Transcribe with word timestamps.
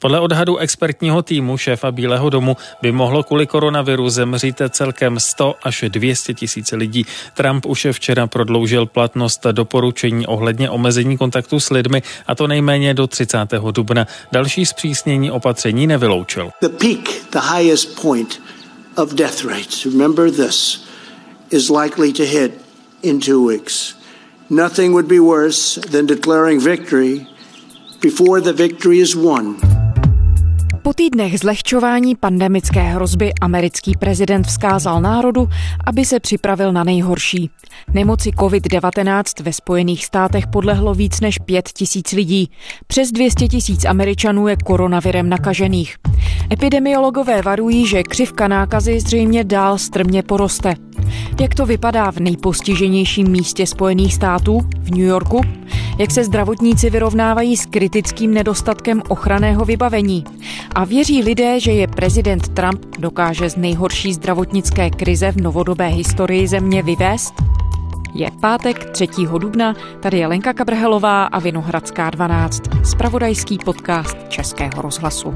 Podle 0.00 0.20
odhadu 0.20 0.56
expertního 0.56 1.22
týmu 1.22 1.56
šéfa 1.56 1.90
Bílého 1.90 2.30
domu 2.30 2.56
by 2.82 2.92
mohlo 2.92 3.22
kvůli 3.22 3.46
koronaviru 3.46 4.10
zemřít 4.10 4.62
celkem 4.70 5.20
100 5.20 5.54
až 5.62 5.84
200 5.88 6.34
tisíc 6.34 6.72
lidí. 6.72 7.06
Trump 7.34 7.66
už 7.66 7.86
včera 7.92 8.26
prodloužil 8.26 8.86
platnost 8.86 9.46
doporučení 9.52 10.26
ohledně 10.26 10.70
omezení 10.70 11.18
kontaktu 11.18 11.60
s 11.60 11.70
lidmi 11.70 12.02
a 12.26 12.34
to 12.34 12.46
nejméně 12.46 12.94
do 12.94 13.06
30. 13.06 13.38
dubna. 13.70 14.06
Další 14.32 14.66
zpřísnění 14.66 15.30
opatření 15.30 15.86
nevyloučil. 15.86 16.50
The 16.60 16.68
peak, 16.68 17.30
the 17.32 17.40
highest 17.56 18.02
point 18.02 18.40
of 18.96 19.12
death 19.12 19.44
rates, 19.44 19.84
remember 19.84 20.30
this, 20.30 20.84
is 21.50 21.70
likely 21.70 22.12
to 22.12 22.22
hit 22.22 22.52
in 23.02 23.20
two 23.20 23.46
weeks. 23.48 23.94
Nothing 24.50 24.92
would 24.92 25.06
be 25.06 25.20
worse 25.20 25.80
than 25.80 26.06
declaring 26.06 26.62
victory 26.62 27.26
before 28.00 28.40
the 28.40 28.52
victory 28.52 28.98
is 28.98 29.14
won. 29.16 29.56
Po 30.88 30.94
týdnech 30.94 31.38
zlehčování 31.38 32.16
pandemické 32.16 32.80
hrozby 32.80 33.32
americký 33.40 33.92
prezident 33.98 34.46
vzkázal 34.46 35.00
národu, 35.00 35.48
aby 35.86 36.04
se 36.04 36.20
připravil 36.20 36.72
na 36.72 36.84
nejhorší. 36.84 37.50
Nemoci 37.94 38.30
COVID-19 38.30 39.42
ve 39.42 39.52
Spojených 39.52 40.04
státech 40.04 40.46
podlehlo 40.46 40.94
víc 40.94 41.20
než 41.20 41.38
5 41.38 41.68
tisíc 41.68 42.12
lidí. 42.12 42.50
Přes 42.86 43.12
200 43.12 43.48
tisíc 43.48 43.84
Američanů 43.84 44.48
je 44.48 44.56
koronavirem 44.64 45.28
nakažených. 45.28 45.96
Epidemiologové 46.52 47.42
varují, 47.42 47.86
že 47.86 48.02
křivka 48.02 48.48
nákazy 48.48 49.00
zřejmě 49.00 49.44
dál 49.44 49.78
strmě 49.78 50.22
poroste. 50.22 50.74
Jak 51.40 51.54
to 51.54 51.66
vypadá 51.66 52.10
v 52.10 52.18
nejpostiženějším 52.18 53.28
místě 53.28 53.66
Spojených 53.66 54.14
států, 54.14 54.60
v 54.78 54.90
New 54.90 55.06
Yorku? 55.06 55.40
Jak 55.98 56.10
se 56.10 56.24
zdravotníci 56.24 56.90
vyrovnávají 56.90 57.56
s 57.56 57.66
kritickým 57.66 58.34
nedostatkem 58.34 59.02
ochranného 59.08 59.64
vybavení? 59.64 60.24
A 60.74 60.84
věří 60.84 61.22
lidé, 61.22 61.60
že 61.60 61.72
je 61.72 61.86
prezident 61.86 62.48
Trump 62.48 62.86
dokáže 62.98 63.50
z 63.50 63.56
nejhorší 63.56 64.14
zdravotnické 64.14 64.90
krize 64.90 65.32
v 65.32 65.40
novodobé 65.40 65.88
historii 65.88 66.48
země 66.48 66.82
vyvést? 66.82 67.34
Je 68.14 68.30
pátek 68.40 68.90
3. 68.90 69.08
dubna, 69.38 69.74
tady 70.00 70.18
je 70.18 70.26
Lenka 70.26 70.52
Kabrhelová 70.52 71.24
a 71.24 71.38
Vinohradská 71.38 72.10
12, 72.10 72.62
spravodajský 72.84 73.58
podcast 73.58 74.16
Českého 74.28 74.82
rozhlasu. 74.82 75.34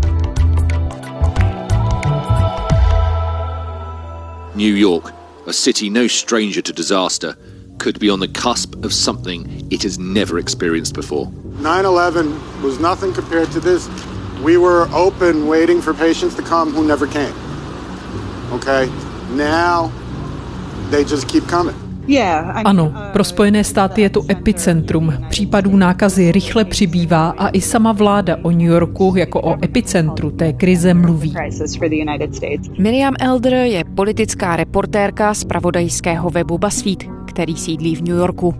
New 4.55 4.77
York, 4.77 5.14
a 5.46 5.52
city 5.52 5.90
no 5.90 6.06
stranger 6.06 6.62
to 6.62 6.72
disaster, 6.72 7.36
could 7.78 7.98
be 7.98 8.08
on 8.08 8.20
the 8.20 8.28
cusp 8.28 8.84
of 8.84 8.92
something 8.92 9.66
it 9.72 9.82
has 9.82 9.98
never 9.98 10.38
experienced 10.38 10.94
before. 10.94 11.30
9 11.30 11.84
11 11.84 12.62
was 12.62 12.78
nothing 12.78 13.12
compared 13.12 13.50
to 13.50 13.60
this. 13.60 13.88
We 14.40 14.56
were 14.56 14.88
open 14.92 15.46
waiting 15.46 15.80
for 15.80 15.94
patients 15.94 16.34
to 16.36 16.42
come 16.42 16.72
who 16.72 16.86
never 16.86 17.06
came. 17.06 17.34
Okay? 18.52 18.86
Now 19.30 19.92
they 20.90 21.04
just 21.04 21.28
keep 21.28 21.46
coming. 21.48 21.91
Ano, 22.64 22.92
pro 23.12 23.25
Spojené 23.25 23.64
státy 23.64 24.00
je 24.00 24.11
to 24.11 24.22
epicentrum. 24.31 25.14
Případů 25.28 25.77
nákazy 25.77 26.33
rychle 26.33 26.64
přibývá 26.64 27.31
a 27.31 27.48
i 27.48 27.61
sama 27.61 27.92
vláda 27.92 28.36
o 28.42 28.50
New 28.50 28.61
Yorku 28.61 29.14
jako 29.17 29.41
o 29.41 29.64
epicentru 29.64 30.30
té 30.30 30.53
krize 30.53 30.95
mluví. 30.95 31.34
Miriam 32.78 33.14
Elder 33.20 33.55
je 33.55 33.84
politická 33.95 34.56
reportérka 34.56 35.34
z 35.34 35.45
pravodajského 35.45 36.30
webu 36.30 36.58
BuzzFeed, 36.58 37.05
který 37.27 37.56
sídlí 37.56 37.97
v 37.97 38.00
New 38.00 38.17
Yorku. 38.17 38.55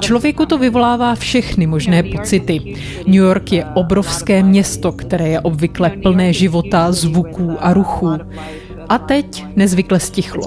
Člověku 0.00 0.46
to 0.46 0.58
vyvolává 0.58 1.14
všechny 1.14 1.66
možné 1.66 2.02
pocity. 2.02 2.74
New 3.06 3.14
York 3.14 3.52
je 3.52 3.64
obrovské 3.74 4.42
město, 4.42 4.92
které 4.92 5.28
je 5.28 5.40
obvykle 5.40 5.90
plné 5.90 6.32
života, 6.32 6.92
zvuků 6.92 7.56
a 7.60 7.72
ruchů. 7.72 8.10
A 8.88 8.98
teď 8.98 9.46
nezvykle 9.56 10.00
stichlo. 10.00 10.42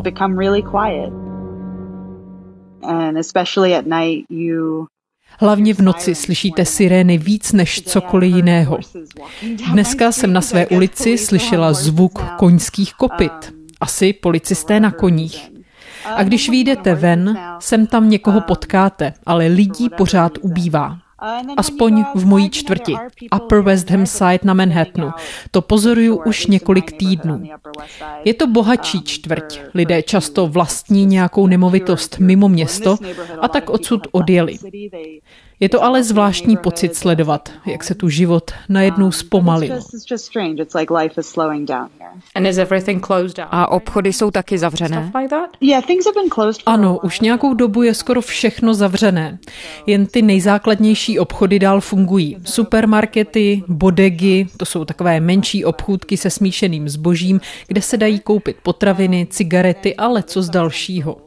Hlavně 5.39 5.73
v 5.73 5.79
noci 5.79 6.15
slyšíte 6.15 6.65
sirény 6.65 7.17
víc 7.17 7.51
než 7.51 7.81
cokoliv 7.81 8.35
jiného. 8.35 8.79
Dneska 9.71 10.11
jsem 10.11 10.33
na 10.33 10.41
své 10.41 10.67
ulici 10.67 11.17
slyšela 11.17 11.73
zvuk 11.73 12.23
koňských 12.37 12.93
kopyt. 12.93 13.53
Asi 13.81 14.13
policisté 14.13 14.79
na 14.79 14.91
koních. 14.91 15.51
A 16.15 16.23
když 16.23 16.49
vyjdete 16.49 16.95
ven, 16.95 17.39
sem 17.59 17.87
tam 17.87 18.09
někoho 18.09 18.41
potkáte, 18.41 19.13
ale 19.25 19.47
lidí 19.47 19.89
pořád 19.89 20.31
ubývá. 20.41 20.97
Aspoň 21.57 22.05
v 22.15 22.25
mojí 22.25 22.49
čtvrti, 22.49 22.95
Upper 23.35 23.61
West 23.61 23.89
Ham 23.89 24.05
Side 24.05 24.39
na 24.43 24.53
Manhattanu. 24.53 25.11
To 25.51 25.61
pozoruju 25.61 26.21
už 26.25 26.47
několik 26.47 26.91
týdnů. 26.91 27.43
Je 28.25 28.33
to 28.33 28.47
bohatší 28.47 29.03
čtvrť. 29.03 29.59
Lidé 29.73 30.03
často 30.03 30.47
vlastní 30.47 31.05
nějakou 31.05 31.47
nemovitost 31.47 32.19
mimo 32.19 32.49
město 32.49 32.97
a 33.41 33.47
tak 33.47 33.69
odsud 33.69 34.07
odjeli. 34.11 34.57
Je 35.59 35.69
to 35.69 35.83
ale 35.83 36.03
zvláštní 36.03 36.57
pocit 36.57 36.95
sledovat, 36.95 37.51
jak 37.65 37.83
se 37.83 37.95
tu 37.95 38.09
život 38.09 38.51
najednou 38.69 39.11
zpomalil. 39.11 39.79
A 43.51 43.71
obchody 43.71 44.13
jsou 44.13 44.31
taky 44.31 44.57
zavřené? 44.57 45.11
Ano, 46.65 46.99
už 47.03 47.19
nějakou 47.19 47.53
dobu 47.53 47.83
je 47.83 47.93
skoro 47.93 48.21
všechno 48.21 48.73
zavřené. 48.73 49.39
Jen 49.85 50.05
ty 50.05 50.21
nejzákladnější 50.21 51.19
obchody 51.19 51.59
dál 51.59 51.81
fungují. 51.81 52.37
Supermarkety, 52.43 53.63
bodegy, 53.67 54.47
to 54.57 54.65
jsou 54.65 54.85
takové 54.85 55.19
menší 55.19 55.65
obchůdky 55.65 56.17
se 56.17 56.29
smíšeným 56.29 56.89
zbožím, 56.89 57.41
kde 57.67 57.81
se 57.81 57.97
dají 57.97 58.19
koupit 58.19 58.57
potraviny, 58.63 59.27
cigarety 59.29 59.95
a 59.95 60.21
co 60.21 60.41
z 60.41 60.49
dalšího. 60.49 61.17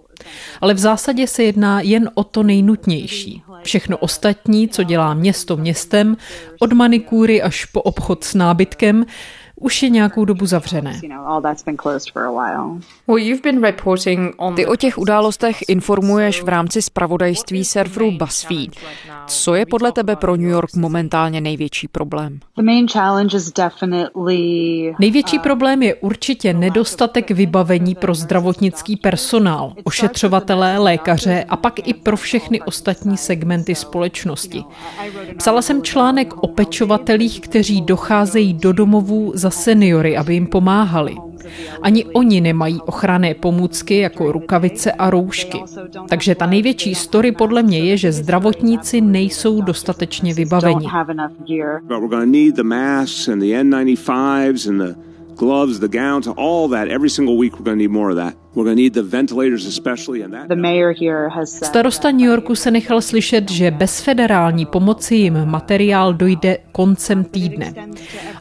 Ale 0.61 0.75
v 0.75 0.79
zásadě 0.79 1.27
se 1.27 1.43
jedná 1.43 1.81
jen 1.81 2.11
o 2.15 2.25
to 2.25 2.43
nejnutnější. 2.43 3.43
Všechno 3.63 3.97
ostatní, 3.97 4.69
co 4.69 4.83
dělá 4.83 5.15
město 5.15 5.57
městem, 5.57 6.17
od 6.61 6.73
manikúry 6.73 7.43
až 7.43 7.65
po 7.65 7.83
obchod 7.83 8.25
s 8.25 8.35
nábytkem, 8.35 9.05
už 9.61 9.83
je 9.83 9.91
nějakou 9.91 10.25
dobu 10.25 10.47
zavřené. 10.47 11.01
Ty 14.57 14.67
o 14.67 14.77
těch 14.77 14.99
událostech 14.99 15.57
informuješ 15.69 16.43
v 16.43 16.49
rámci 16.49 16.83
spravodajství 16.83 17.65
serveru 17.65 18.11
BuzzFeed. 18.11 18.71
Co 19.27 19.55
je 19.55 19.67
podle 19.67 19.93
tebe 19.93 20.17
pro 20.17 20.37
New 20.37 20.49
York 20.49 20.75
momentálně 20.77 21.41
největší 21.41 21.89
problém? 21.89 22.41
Největší 24.99 25.37
uh, 25.37 25.43
problém 25.43 25.83
je 25.83 25.95
určitě 25.95 26.55
nedostatek 26.55 27.31
vybavení 27.31 27.95
pro 27.95 28.15
zdravotnický 28.15 28.97
personál, 28.97 29.73
ošetřovatelé, 29.85 30.79
lékaře 30.79 31.45
a 31.49 31.57
pak 31.57 31.89
i 31.89 31.95
pro 31.95 32.17
všechny 32.17 32.63
ostatní 32.63 33.17
segmenty 33.17 33.75
společnosti. 33.75 34.65
Psala 35.37 35.63
jsem 35.63 35.83
článek 35.83 36.43
o 36.43 36.49
pečovatelích, 36.49 37.41
kteří 37.41 37.81
docházejí 37.81 38.55
do 38.55 38.73
domovů 38.73 39.33
za 39.35 39.50
seniory, 39.51 40.17
aby 40.17 40.35
jim 40.35 40.47
pomáhali. 40.47 41.17
Ani 41.83 42.05
oni 42.05 42.41
nemají 42.41 42.81
ochranné 42.87 43.35
pomůcky 43.35 43.99
jako 43.99 44.33
rukavice 44.33 44.93
a 44.93 45.11
roušky. 45.11 45.59
Takže 46.09 46.35
ta 46.35 46.47
největší 46.47 46.95
story 46.95 47.33
podle 47.33 47.63
mě 47.63 47.79
je, 47.79 47.97
že 47.97 48.13
zdravotníci 48.13 49.01
nejsou 49.01 49.61
dostatečně 49.61 50.35
vybaveni 50.35 50.87
gloves, 55.41 55.79
the 55.79 55.89
gowns, 55.89 56.27
all 56.29 56.69
that. 56.69 56.89
Every 56.89 57.09
single 57.09 57.37
week 57.39 57.55
we're 57.55 57.65
going 57.65 57.79
to 57.79 57.83
need 57.83 57.91
more 57.91 58.11
of 58.11 58.17
that. 58.17 58.37
We're 58.55 58.65
going 58.65 58.77
to 58.77 58.83
need 58.83 58.95
the 58.95 59.03
ventilators 59.03 59.67
especially 59.67 60.25
and 60.25 60.33
that. 60.33 60.49
The 60.49 60.57
mayor 60.57 60.95
here 61.01 61.29
has 61.29 61.51
said, 61.51 61.69
Starosta 61.69 62.11
New 62.11 62.27
Yorku 62.27 62.55
se 62.55 62.71
nechal 62.71 63.01
slyšet, 63.01 63.51
že 63.51 63.71
bez 63.71 64.01
federální 64.01 64.67
pomoci 64.67 65.15
jim 65.15 65.45
materiál 65.45 66.15
dojde 66.15 66.59
koncem 66.73 67.25
týdne. 67.25 67.75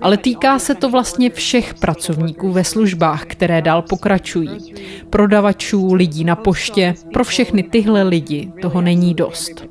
Ale 0.01 0.17
týká 0.17 0.59
se 0.59 0.75
to 0.75 0.89
vlastně 0.89 1.29
všech 1.29 1.73
pracovníků 1.73 2.51
ve 2.51 2.63
službách, 2.63 3.25
které 3.25 3.61
dál 3.61 3.81
pokračují. 3.81 4.73
Prodavačů, 5.09 5.93
lidí 5.93 6.23
na 6.23 6.35
poště, 6.35 6.95
pro 7.13 7.23
všechny 7.23 7.63
tyhle 7.63 8.03
lidi 8.03 8.51
toho 8.61 8.81
není 8.81 9.13
dost. 9.13 9.65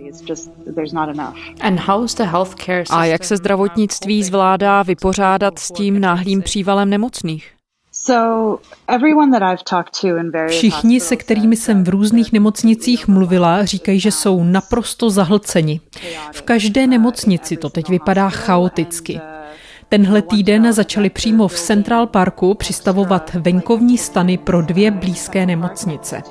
A 2.91 3.05
jak 3.05 3.25
se 3.25 3.37
zdravotnictví 3.37 4.23
zvládá 4.23 4.83
vypořádat 4.83 5.59
s 5.59 5.73
tím 5.73 6.01
náhlým 6.01 6.43
přívalem 6.43 6.91
nemocných? 6.91 7.58
Všichni, 10.49 11.01
se 11.01 11.17
kterými 11.17 11.57
jsem 11.57 11.85
v 11.85 11.89
různých 11.89 12.33
nemocnicích 12.33 13.09
mluvila, 13.09 13.65
říkají, 13.65 14.01
že 14.01 14.13
jsou 14.13 14.45
naprosto 14.45 15.11
zahlceni. 15.11 15.81
V 16.33 16.43
každé 16.43 16.87
nemocnici 16.87 17.57
to 17.57 17.71
teď 17.71 17.89
vypadá 17.89 18.31
chaoticky. 18.31 19.21
Tenhle 19.91 20.23
týden 20.23 20.73
začali 20.73 21.11
přímo 21.11 21.49
v 21.49 21.55
Central 21.55 22.07
Parku 22.07 22.55
přistavovat 22.55 23.35
venkovní 23.35 23.99
stany 23.99 24.39
pro 24.39 24.63
dvě 24.63 24.91
blízké 24.91 25.47
nemocnice. 25.47 26.23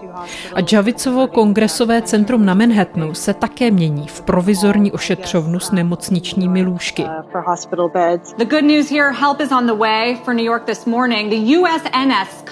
A 0.54 0.59
Javicovo 0.71 1.27
kongresové 1.27 2.01
centrum 2.01 2.45
na 2.45 2.54
Manhattanu 2.54 3.13
se 3.13 3.33
také 3.33 3.71
mění 3.71 4.07
v 4.07 4.21
provizorní 4.21 4.92
ošetřovnu 4.92 5.59
s 5.59 5.71
nemocničními 5.71 6.63
lůžky. 6.63 7.04
The 8.38 8.45
on 9.51 9.68
the 9.68 9.74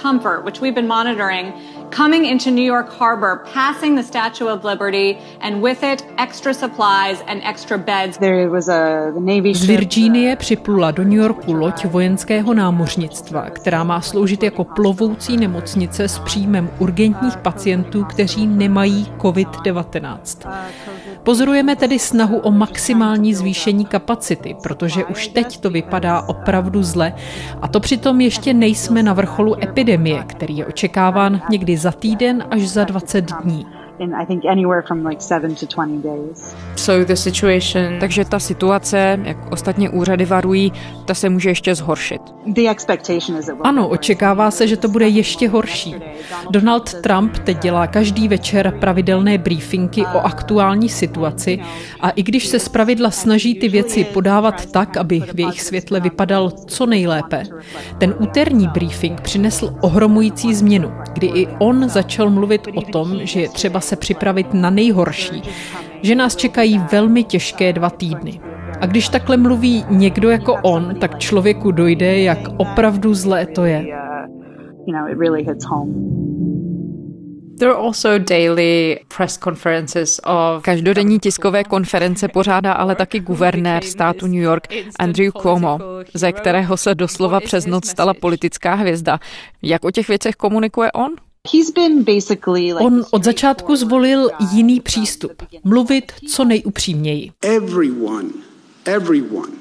Comfort, 0.02 0.46
which 0.46 0.62
we've 0.62 0.76
been 0.76 0.88
monitoring, 0.88 1.56
coming 1.96 2.26
into 2.26 2.52
New 2.52 2.66
York 2.66 2.90
Harbor, 2.90 3.46
passing 3.54 3.96
the 3.96 4.04
Statue 4.04 4.48
of 4.48 4.66
Liberty, 4.66 5.18
and 5.40 5.64
with 5.64 5.84
it 5.84 6.06
extra 6.18 6.54
supplies 6.54 7.24
and 7.28 7.42
extra 7.44 7.78
beds. 7.78 8.18
There 8.18 8.50
was 8.50 8.68
a 8.68 9.12
the 9.14 9.20
Navy 9.20 9.54
Z 9.54 9.66
Virginie 9.66 10.36
připlula 10.36 10.92
do 10.92 11.04
New 11.04 11.20
Yorku 11.20 11.54
loď 11.54 11.86
vojenského 11.86 12.54
námořnictva, 12.54 13.50
která 13.50 13.84
má 13.84 14.02
sloužit 14.02 14.44
jako 14.44 14.64
plovoucí 14.64 15.38
nemocnice 15.38 16.08
s 16.08 16.20
příjmem 16.20 16.70
urgentních 16.80 17.38
pacientů, 17.38 18.04
kteří 18.04 18.48
nemají 18.48 19.14
COVID-19. 19.18 20.52
Pozorujeme 21.26 21.76
tedy 21.76 22.00
snahu 22.00 22.38
o 22.38 22.52
maximální 22.52 23.34
zvýšení 23.34 23.86
kapacity, 23.86 24.56
protože 24.64 25.06
už 25.06 25.28
teď 25.28 25.58
to 25.58 25.70
vypadá 25.70 26.22
opravdu 26.22 26.84
zle. 26.84 27.14
A 27.62 27.68
to 27.68 27.80
přitom 27.80 28.22
ještě 28.22 28.54
nejsme 28.54 29.04
na 29.04 29.14
vrcholu 29.14 29.64
epidemie, 29.64 30.24
který 30.28 30.58
je 30.58 30.66
očekáván 30.66 31.42
někdy 31.50 31.78
za 31.78 31.92
týden 31.92 32.44
až 32.52 32.62
za 32.68 32.84
20 32.84 33.32
dní 33.44 33.66
in 34.00 34.16
I 34.16 34.26
think 34.26 34.46
anywhere 34.46 34.82
from 34.88 35.06
like 35.06 35.22
7 35.22 35.56
to 35.56 35.66
20 35.66 36.04
days. 36.04 36.56
So 36.76 37.06
the 37.06 37.16
situation... 37.16 38.00
Takže 38.00 38.26
ta 38.26 38.40
situace, 38.40 39.20
jak 39.24 39.52
ostatně 39.52 39.90
úřady 39.90 40.26
varují, 40.26 40.74
ta 41.06 41.14
se 41.14 41.30
může 41.30 41.50
ještě 41.50 41.76
zhoršit. 41.76 42.22
The 42.46 42.70
expectation 42.70 43.40
is 43.40 43.50
ano, 43.62 43.88
očekává 43.88 44.52
se, 44.52 44.68
že 44.68 44.78
to 44.78 44.88
bude 44.88 45.08
ještě 45.08 45.50
horší. 45.50 45.96
Donald 46.50 46.94
Trump 47.02 47.38
teď 47.38 47.62
dělá 47.62 47.88
každý 47.88 48.28
večer 48.28 48.74
pravidelné 48.80 49.38
briefingy 49.38 50.06
o 50.06 50.20
aktuální 50.20 50.90
situaci 50.90 51.60
a 52.02 52.10
i 52.10 52.24
když 52.24 52.48
se 52.48 52.60
zpravidla 52.60 53.12
snaží 53.12 53.56
ty 53.56 53.70
věci 53.70 54.04
podávat 54.04 54.66
tak, 54.66 54.98
aby 54.98 55.20
v 55.20 55.40
jejich 55.40 55.62
světle 55.62 56.00
vypadal 56.00 56.52
co 56.52 56.86
nejlépe, 56.86 57.44
ten 57.98 58.16
úterní 58.20 58.68
briefing 58.68 59.22
přinesl 59.22 59.76
ohromující 59.82 60.54
změnu, 60.56 60.92
kdy 61.14 61.28
i 61.28 61.48
on 61.60 61.90
začal 61.90 62.30
mluvit 62.30 62.68
o 62.76 62.82
tom, 62.82 63.20
že 63.24 63.42
je 63.42 63.50
třeba 63.50 63.82
se 63.86 63.96
připravit 63.96 64.54
na 64.54 64.70
nejhorší, 64.70 65.42
že 66.02 66.16
nás 66.16 66.36
čekají 66.36 66.82
velmi 66.92 67.24
těžké 67.24 67.74
dva 67.74 67.90
týdny. 67.90 68.40
A 68.82 68.86
když 68.86 69.10
takhle 69.10 69.38
mluví 69.38 69.86
někdo 69.90 70.30
jako 70.30 70.56
on, 70.64 70.96
tak 71.00 71.20
člověku 71.20 71.72
dojde, 71.72 72.20
jak 72.20 72.40
opravdu 72.58 73.14
zlé 73.14 73.46
to 73.46 73.66
je. 73.66 73.86
Každodenní 80.62 81.20
tiskové 81.20 81.64
konference 81.64 82.28
pořádá 82.28 82.74
ale 82.74 82.96
taky 82.96 83.20
guvernér 83.20 83.84
státu 83.84 84.28
New 84.28 84.42
York 84.42 84.68
Andrew 85.00 85.32
Cuomo, 85.42 85.80
ze 86.14 86.32
kterého 86.32 86.78
se 86.78 86.96
doslova 86.96 87.40
přes 87.40 87.66
noc 87.66 87.88
stala 87.88 88.14
politická 88.14 88.74
hvězda. 88.74 89.20
Jak 89.62 89.86
o 89.86 89.92
těch 89.92 90.08
věcech 90.08 90.36
komunikuje 90.36 90.92
on? 90.92 91.12
On 92.80 93.06
od 93.12 93.24
začátku 93.24 93.76
zvolil 93.76 94.30
jiný 94.52 94.80
přístup. 94.80 95.32
Mluvit 95.64 96.12
co 96.28 96.46
nejupřímněji. 96.46 97.32
Everyone, 97.42 98.30
everyone 98.86 99.52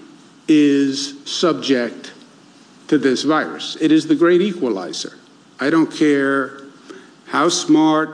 is 0.48 1.14
subject 1.24 2.12
to 2.86 2.98
this 2.98 3.24
virus. 3.24 3.76
It 3.80 3.92
is 3.92 4.04
the 4.04 4.14
great 4.14 4.40
equalizer. 4.40 5.12
I 5.60 5.70
don't 5.70 5.98
care 5.98 6.50
how 7.26 7.50
smart, 7.50 8.10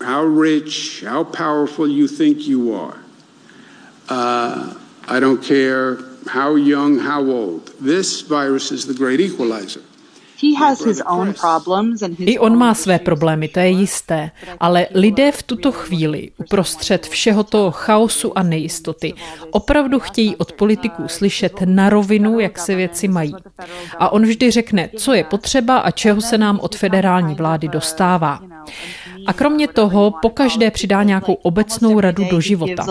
how 0.00 0.24
rich, 0.26 1.02
how 1.02 1.24
powerful 1.24 1.88
you 1.88 2.08
think 2.08 2.46
you 2.46 2.74
are. 2.74 2.98
Uh, 4.08 4.74
I 5.08 5.20
don't 5.20 5.42
care 5.42 5.98
how 6.26 6.56
young, 6.56 6.98
how 6.98 7.22
old. 7.22 7.72
This 7.80 8.22
virus 8.22 8.72
is 8.72 8.86
the 8.86 8.94
great 8.94 9.20
equalizer. 9.20 9.82
I 12.18 12.38
on 12.38 12.58
má 12.58 12.74
své 12.74 12.98
problémy, 12.98 13.48
to 13.48 13.60
je 13.60 13.68
jisté, 13.68 14.30
ale 14.60 14.86
lidé 14.94 15.32
v 15.32 15.42
tuto 15.42 15.72
chvíli, 15.72 16.30
uprostřed 16.36 17.06
všeho 17.06 17.44
toho 17.44 17.70
chaosu 17.70 18.38
a 18.38 18.42
nejistoty, 18.42 19.14
opravdu 19.50 20.00
chtějí 20.00 20.36
od 20.36 20.52
politiků 20.52 21.08
slyšet 21.08 21.52
na 21.64 21.90
rovinu, 21.90 22.38
jak 22.38 22.58
se 22.58 22.74
věci 22.74 23.08
mají. 23.08 23.34
A 23.98 24.12
on 24.12 24.22
vždy 24.22 24.50
řekne, 24.50 24.90
co 24.96 25.12
je 25.12 25.24
potřeba 25.24 25.78
a 25.78 25.90
čeho 25.90 26.20
se 26.20 26.38
nám 26.38 26.60
od 26.60 26.76
federální 26.76 27.34
vlády 27.34 27.68
dostává. 27.68 28.40
A 29.26 29.32
kromě 29.32 29.68
toho 29.68 30.10
pokaždé 30.22 30.70
přidá 30.70 31.02
nějakou 31.02 31.32
obecnou 31.32 32.00
radu 32.00 32.24
do 32.30 32.40
života. 32.40 32.86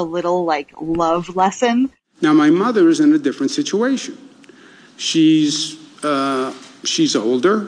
Now 2.21 2.33
my 2.33 2.51
mother 2.51 2.87
is 2.89 2.99
in 2.99 3.13
a 3.13 3.17
different 3.17 3.51
situation. 3.51 4.17
She's 4.97 5.73
uh, 6.03 6.64
she's 6.85 7.15
older 7.15 7.67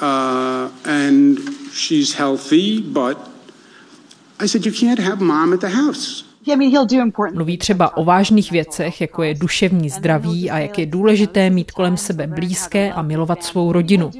uh, 0.00 0.68
and 0.84 1.38
she's 1.72 2.14
healthy, 2.14 2.80
but 2.80 3.18
I 4.40 4.48
said, 4.48 4.66
you 4.66 4.72
can't 4.72 4.98
have 4.98 5.20
mom 5.20 5.52
at 5.52 5.60
the 5.60 5.68
house. 5.68 6.24
Mluví 7.32 7.58
třeba 7.58 7.96
o 7.96 8.04
vážných 8.04 8.50
věcech, 8.50 9.00
jako 9.00 9.22
je 9.22 9.34
duševní 9.34 9.90
zdraví 9.90 10.50
a 10.50 10.58
jak 10.58 10.78
je 10.78 10.86
důležité 10.86 11.50
mít 11.50 11.70
kolem 11.70 11.96
sebe 11.96 12.26
blízké 12.26 12.92
a 12.92 13.02
milovat 13.02 13.44
svou 13.44 13.72
rodinu. 13.72 14.10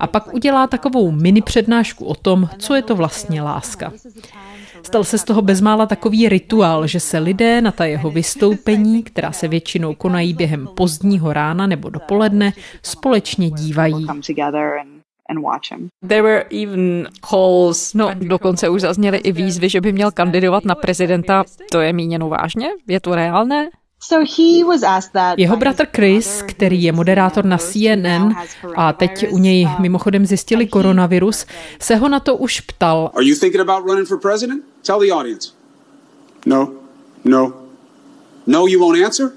A 0.00 0.06
pak 0.06 0.34
udělá 0.34 0.66
takovou 0.66 1.10
mini 1.10 1.42
přednášku 1.42 2.04
o 2.04 2.14
tom, 2.14 2.48
co 2.58 2.74
je 2.74 2.82
to 2.82 2.94
vlastně 2.94 3.42
láska. 3.42 3.92
Stal 4.82 5.04
se 5.04 5.18
z 5.18 5.24
toho 5.24 5.42
bezmála 5.42 5.86
takový 5.86 6.28
rituál, 6.28 6.86
že 6.86 7.00
se 7.00 7.18
lidé 7.18 7.60
na 7.60 7.72
ta 7.72 7.84
jeho 7.84 8.10
vystoupení, 8.10 9.02
která 9.02 9.32
se 9.32 9.48
většinou 9.48 9.94
konají 9.94 10.34
během 10.34 10.68
pozdního 10.76 11.32
rána 11.32 11.66
nebo 11.66 11.90
dopoledne, 11.90 12.52
společně 12.82 13.50
dívají. 13.50 14.06
There 16.08 16.22
were 16.22 16.44
even 16.62 17.08
calls. 17.30 17.94
No, 17.94 18.10
dokonce 18.14 18.68
už 18.68 18.80
zazněly 18.80 19.18
i 19.18 19.32
výzvy, 19.32 19.68
že 19.68 19.80
by 19.80 19.92
měl 19.92 20.10
kandidovat 20.10 20.64
na 20.64 20.74
prezidenta. 20.74 21.44
To 21.70 21.80
je 21.80 21.92
míněno 21.92 22.28
vážně? 22.28 22.68
Je 22.88 23.00
to 23.00 23.14
reálné? 23.14 23.68
Jeho 25.36 25.56
bratr 25.56 25.86
Chris, 25.96 26.42
který 26.42 26.82
je 26.82 26.92
moderátor 26.92 27.44
na 27.44 27.58
CNN 27.58 28.34
a 28.76 28.92
teď 28.92 29.26
u 29.30 29.38
něj 29.38 29.68
mimochodem 29.78 30.26
zjistili 30.26 30.66
koronavirus, 30.66 31.46
se 31.80 31.96
ho 31.96 32.08
na 32.08 32.20
to 32.20 32.36
už 32.36 32.60
ptal. 32.60 33.10
Are 33.14 33.24
you 33.24 33.36
thinking 33.40 33.68
about 33.68 33.86
running 33.86 34.08
for 34.08 34.20
president? 34.20 34.64
Tell 34.86 35.00
the 35.00 35.12
audience. 35.12 35.48
No. 36.46 36.72
No. 37.24 37.52
No, 38.46 38.66
you 38.66 38.80
won't 38.80 39.04
answer? 39.04 39.32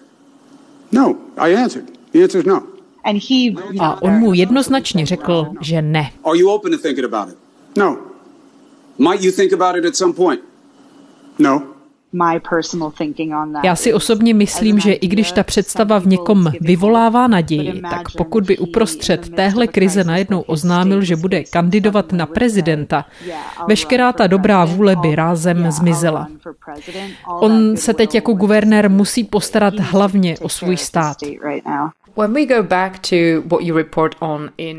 No, 0.91 1.15
I 1.37 1.55
answered. 1.55 1.87
The 2.11 2.23
answer 2.23 2.39
is 2.39 2.45
no. 2.45 2.63
A 3.79 4.01
on 4.01 4.13
mu 4.13 4.33
jednoznačně 4.33 5.05
řekl, 5.05 5.47
že 5.61 5.81
ne. 5.81 6.11
Are 6.23 6.37
you 6.37 6.49
open 6.49 6.71
to 6.71 6.77
thinking 6.77 7.13
about 7.13 7.29
it? 7.29 7.37
No. 7.75 7.97
Might 8.97 9.23
you 9.23 9.31
think 9.31 9.53
about 9.53 9.75
it 9.75 9.85
at 9.85 9.95
some 9.95 10.13
point? 10.13 10.41
No. 11.39 11.63
Já 13.63 13.75
si 13.75 13.93
osobně 13.93 14.33
myslím, 14.33 14.79
že 14.79 14.93
i 14.93 15.07
když 15.07 15.31
ta 15.31 15.43
představa 15.43 15.99
v 15.99 16.07
někom 16.07 16.51
vyvolává 16.61 17.27
naději, 17.27 17.81
tak 17.81 18.01
pokud 18.17 18.43
by 18.43 18.57
uprostřed 18.57 19.29
téhle 19.35 19.67
krize 19.67 20.03
najednou 20.03 20.41
oznámil, 20.41 21.01
že 21.01 21.15
bude 21.15 21.43
kandidovat 21.43 22.11
na 22.11 22.25
prezidenta, 22.25 23.05
veškerá 23.67 24.13
ta 24.13 24.27
dobrá 24.27 24.65
vůle 24.65 24.95
by 24.95 25.15
rázem 25.15 25.71
zmizela. 25.71 26.27
On 27.39 27.77
se 27.77 27.93
teď 27.93 28.15
jako 28.15 28.33
guvernér 28.33 28.89
musí 28.89 29.23
postarat 29.23 29.73
hlavně 29.79 30.37
o 30.41 30.49
svůj 30.49 30.77
stát. 30.77 31.17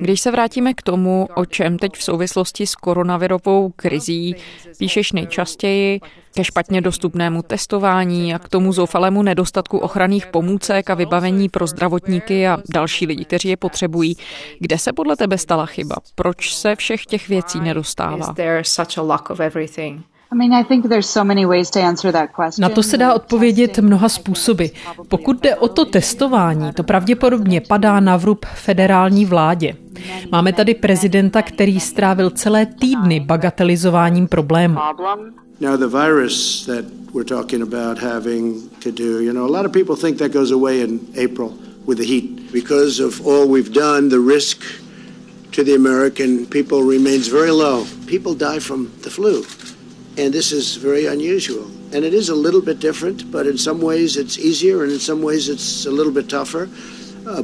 Když 0.00 0.20
se 0.20 0.30
vrátíme 0.30 0.74
k 0.74 0.82
tomu, 0.82 1.28
o 1.34 1.44
čem 1.44 1.78
teď 1.78 1.92
v 1.96 2.02
souvislosti 2.02 2.66
s 2.66 2.74
koronavirovou 2.74 3.72
krizí 3.76 4.36
píšeš 4.78 5.12
nejčastěji, 5.12 6.00
ke 6.34 6.44
špatně 6.44 6.80
dostupnému 6.80 7.42
testování 7.42 8.34
a 8.34 8.38
k 8.38 8.48
tomu 8.48 8.72
zoufalému 8.72 9.22
nedostatku 9.22 9.78
ochranných 9.78 10.26
pomůcek 10.26 10.90
a 10.90 10.94
vybavení 10.94 11.48
pro 11.48 11.66
zdravotníky 11.66 12.48
a 12.48 12.58
další 12.74 13.06
lidi, 13.06 13.24
kteří 13.24 13.48
je 13.48 13.56
potřebují. 13.56 14.16
Kde 14.58 14.78
se 14.78 14.92
podle 14.92 15.16
tebe 15.16 15.38
stala 15.38 15.66
chyba? 15.66 15.96
Proč 16.14 16.54
se 16.54 16.76
všech 16.76 17.06
těch 17.06 17.28
věcí 17.28 17.60
nedostává? 17.60 18.34
Na 22.58 22.68
to 22.68 22.82
se 22.82 22.96
dá 22.96 23.14
odpovědět 23.14 23.78
mnoha 23.78 24.08
způsoby. 24.08 24.64
Pokud 25.08 25.40
jde 25.40 25.56
o 25.56 25.68
to 25.68 25.84
testování, 25.84 26.72
to 26.72 26.82
pravděpodobně 26.82 27.60
padá 27.60 28.00
na 28.00 28.16
vrub 28.16 28.46
federální 28.54 29.26
vládě. 29.26 29.76
Máme 30.32 30.52
tady 30.52 30.74
prezidenta, 30.74 31.42
který 31.42 31.80
strávil 31.80 32.30
celé 32.30 32.66
týdny 32.66 33.20
bagatelizováním 33.20 34.28
problému. 34.28 34.78
Now 35.60 35.76
the 35.76 35.86
virus 35.86 36.66
that 36.66 36.84
we're 37.14 37.28
talking 37.28 37.62
about 37.62 37.98
having 37.98 38.56
to 38.82 38.90
do, 38.90 39.20
you 39.20 39.32
know, 39.32 39.44
a 39.44 39.58
lot 39.58 39.66
of 39.66 39.72
people 39.72 39.96
think 39.96 40.18
that 40.18 40.32
goes 40.32 40.50
away 40.50 40.80
in 40.80 41.00
April 41.24 41.52
with 41.86 41.98
the 41.98 42.06
heat. 42.06 42.52
Because 42.52 43.04
of 43.04 43.26
all 43.26 43.46
we've 43.48 43.72
done, 43.72 44.08
the 44.08 44.34
risk 44.34 44.62
to 45.50 45.62
the 45.64 45.74
American 45.74 46.46
people 46.46 46.82
remains 46.82 47.28
very 47.28 47.50
low. 47.50 47.84
People 48.06 48.34
die 48.34 48.60
from 48.60 48.88
the 49.02 49.10
flu, 49.10 49.42
and 50.18 50.32
this 50.32 50.52
is 50.52 50.76
very 50.76 51.06
unusual. 51.06 51.64
And 51.92 52.04
it 52.04 52.14
is 52.14 52.28
a 52.28 52.34
little 52.34 52.60
bit 52.60 52.78
different, 52.78 53.30
but 53.30 53.46
in 53.46 53.58
some 53.58 53.80
ways 53.80 54.16
it's 54.16 54.38
easier, 54.38 54.82
and 54.82 54.92
in 54.92 55.00
some 55.00 55.22
ways 55.22 55.48
it's 55.48 55.86
a 55.86 55.90
little 55.90 56.12
bit 56.12 56.28
tougher. 56.28 56.68
Uh, 57.26 57.42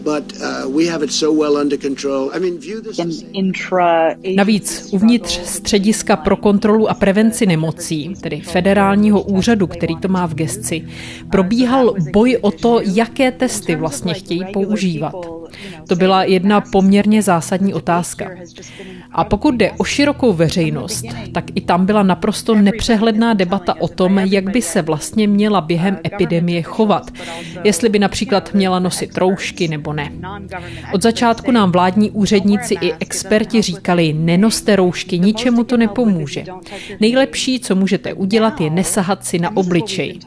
Navíc 4.35 4.89
uvnitř 4.91 5.41
střediska 5.45 6.17
pro 6.17 6.37
kontrolu 6.37 6.91
a 6.91 6.95
prevenci 6.95 7.47
nemocí, 7.47 8.15
tedy 8.21 8.41
federálního 8.41 9.23
úřadu, 9.23 9.67
který 9.67 9.97
to 9.97 10.09
má 10.09 10.27
v 10.27 10.35
gesci, 10.35 10.89
probíhal 11.31 11.95
boj 12.13 12.39
o 12.41 12.51
to, 12.51 12.81
jaké 12.85 13.33
testy 13.33 13.77
vlastně 13.77 14.15
chtějí 14.15 14.45
používat. 14.53 15.15
To 15.89 15.97
byla 15.97 16.25
jedna 16.25 16.61
poměrně 16.61 17.23
zásadní 17.23 17.75
otázka. 17.75 18.31
A 19.13 19.25
pokud 19.25 19.55
jde 19.55 19.73
o 19.73 19.85
širokou 19.85 20.33
veřejnost, 20.33 21.05
tak 21.33 21.45
i 21.55 21.61
tam 21.61 21.87
byla 21.87 22.03
naprosto 22.03 22.55
nepřehledná 22.55 23.35
debata 23.35 23.81
o 23.81 23.89
tom, 23.89 24.19
jak 24.19 24.51
by 24.51 24.63
se 24.63 24.83
vlastně 24.83 25.29
měla 25.29 25.61
během 25.61 25.99
epidemie 26.07 26.63
chovat. 26.63 27.11
Jestli 27.65 27.89
by 27.89 27.99
například 27.99 28.55
měla 28.55 28.79
nosit 28.79 29.19
roušky 29.19 29.69
nebo 29.69 29.93
ne. 29.93 30.13
Od 30.93 31.03
začátku 31.03 31.51
nám 31.51 31.73
vládní 31.73 32.11
úředníci 32.11 32.75
i 32.81 32.93
experti 33.01 33.63
říkali, 33.63 34.13
nenoste 34.13 34.77
roušky, 34.77 35.19
ničemu 35.19 35.65
to 35.65 35.77
nepomůže. 35.77 36.45
Nejlepší, 37.01 37.61
co 37.61 37.75
můžete 37.75 38.15
udělat, 38.15 38.61
je 38.61 38.71
nesahat 38.71 39.25
si 39.25 39.39
na 39.39 39.57
obličej. 39.57 40.19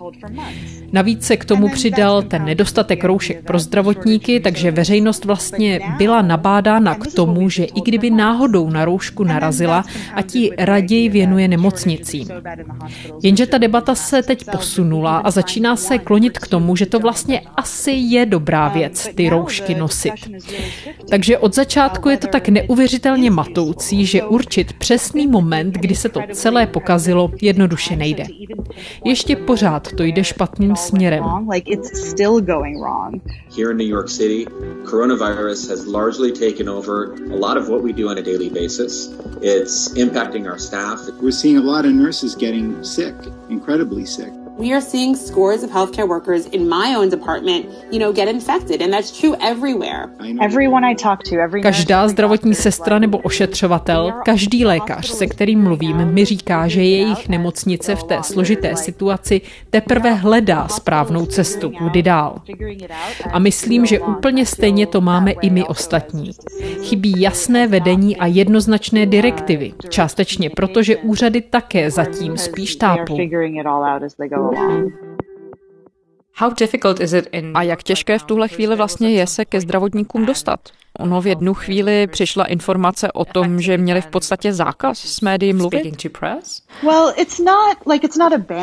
Navíc 0.92 1.26
se 1.26 1.38
k 1.38 1.46
tomu 1.46 1.70
přidal 1.70 2.22
ten 2.22 2.46
nedostatek 2.46 3.04
roušek 3.04 3.44
pro 3.46 3.60
zdravotníky, 3.60 4.40
takže 4.40 4.72
veřejnost 5.20 5.26
vlastně 5.26 5.80
byla 5.98 6.22
nabádána 6.22 6.96
k 6.96 7.14
tomu, 7.14 7.50
že 7.50 7.64
i 7.64 7.82
kdyby 7.82 8.10
náhodou 8.10 8.70
na 8.70 8.86
roušku 8.86 9.24
narazila, 9.24 9.84
a 10.16 10.22
ti 10.22 10.52
raději 10.58 11.10
věnuje 11.10 11.48
nemocnicím. 11.48 12.28
Jenže 13.24 13.48
ta 13.48 13.58
debata 13.58 13.96
se 13.96 14.24
teď 14.24 14.46
posunula 14.52 15.18
a 15.18 15.32
začíná 15.32 15.76
se 15.76 15.98
klonit 15.98 16.40
k 16.40 16.48
tomu, 16.48 16.76
že 16.76 16.86
to 16.86 17.00
vlastně 17.00 17.42
asi 17.56 17.92
je 17.92 18.26
dobrá 18.26 18.68
věc, 18.70 19.10
ty 19.16 19.30
roušky 19.30 19.76
nosit. 19.76 20.14
Takže 21.10 21.38
od 21.38 21.56
začátku 21.56 22.10
je 22.10 22.18
to 22.18 22.28
tak 22.28 22.50
neuvěřitelně 22.50 23.32
matoucí, 23.32 24.06
že 24.06 24.24
určit 24.24 24.74
přesný 24.74 25.28
moment, 25.28 25.76
kdy 25.76 25.96
se 25.96 26.10
to 26.10 26.22
celé 26.34 26.68
pokazilo, 26.68 27.32
jednoduše 27.42 27.96
nejde. 27.96 28.26
Ještě 29.06 29.36
pořád 29.36 29.92
to 29.94 30.04
jde 30.04 30.24
špatným 30.24 30.76
směrem. 30.76 31.24
Here 33.58 33.72
in 33.72 33.78
New 33.78 33.88
York 33.88 34.10
City, 34.10 34.46
coronavirus 35.00 35.70
has 35.70 35.88
largely 35.88 36.30
taken 36.30 36.68
over 36.68 37.14
a 37.14 37.38
lot 37.38 37.56
of 37.56 37.70
what 37.70 37.82
we 37.82 37.94
do 37.94 38.10
on 38.10 38.18
a 38.18 38.22
daily 38.22 38.50
basis. 38.50 39.08
It's 39.42 39.94
impacting 39.94 40.46
our 40.46 40.60
staff. 40.60 41.00
We're 41.22 41.32
seeing 41.32 41.56
a 41.56 41.62
lot 41.62 41.86
of 41.86 41.94
nurses 41.94 42.36
getting 42.36 42.84
sick, 42.84 43.16
incredibly 43.50 44.06
sick. 44.06 44.34
We 44.60 44.74
are 44.74 44.82
seeing 44.82 45.16
scores 45.16 45.64
of 45.64 45.72
healthcare 45.72 46.08
workers 46.08 46.46
in 46.46 46.68
my 46.68 46.94
own 46.98 47.10
department, 47.10 47.66
you 47.92 48.00
know, 48.00 48.12
get 48.12 48.28
infected, 48.28 48.82
and 48.82 48.94
that's 48.94 49.20
true 49.20 49.36
everywhere. 49.40 50.10
Everyone 50.42 50.92
I 50.92 50.96
talk 50.96 51.24
to, 51.24 51.36
every 51.36 51.62
Každá 51.62 52.08
zdravotní 52.08 52.56
sestra 52.56 53.00
nebo 53.00 53.18
ošetřovatel, 53.18 54.14
každý 54.26 54.66
lékař, 54.66 55.08
se 55.08 55.28
kterým 55.28 55.64
mluvím, 55.64 56.06
mi 56.06 56.26
říká, 56.26 56.68
že 56.68 56.84
jejich 56.84 57.30
nemocnice 57.30 57.96
v 57.96 58.04
té 58.04 58.24
složité 58.24 58.76
situaci 58.76 59.42
teprve 59.70 60.14
hledá 60.14 60.68
správnou 60.68 61.26
cestu, 61.26 61.72
kudy 61.72 62.04
dál. 62.04 62.42
A 63.32 63.40
myslím, 63.40 63.86
že 63.86 64.00
úplně 64.00 64.46
stejně 64.46 64.88
to 64.88 65.02
máme 65.02 65.32
i 65.32 65.50
my 65.50 65.64
ostatní. 65.64 66.32
Chybí 66.82 67.22
jasné 67.22 67.68
vedení 67.68 68.18
a 68.18 68.26
jednoznačné 68.26 69.06
direktivy, 69.06 69.74
částečně 69.90 70.50
proto, 70.50 70.84
že 70.84 70.98
úřady 70.98 71.42
také 71.42 71.92
zatím 71.92 72.38
spíš 72.38 72.76
tápou. 72.76 73.18
A 77.54 77.64
jak 77.64 77.84
těžké 77.84 78.20
v 78.20 78.24
tuhle 78.24 78.48
chvíli 78.48 78.76
vlastně 78.76 79.12
je 79.12 79.28
se 79.28 79.46
ke 79.46 79.62
zdravotníkům 79.62 80.26
dostat? 80.26 80.60
Ono 81.00 81.22
v 81.22 81.28
jednu 81.28 81.54
chvíli 81.54 82.08
přišla 82.08 82.46
informace 82.46 83.12
o 83.12 83.26
tom, 83.26 83.62
že 83.62 83.78
měli 83.78 84.02
v 84.02 84.08
podstatě 84.08 84.54
zákaz 84.54 85.00
s 85.00 85.22
médií 85.22 85.54
mluvit. 85.54 86.12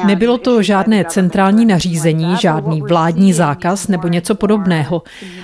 Nebylo 0.06 0.38
to 0.38 0.62
žádné 0.62 1.04
centrální 1.04 1.66
nařízení, 1.66 2.36
žádný 2.40 2.82
vládní 2.82 3.32
zákaz 3.32 3.88
nebo 3.88 4.08
něco 4.08 4.34
podobného, 4.34 5.02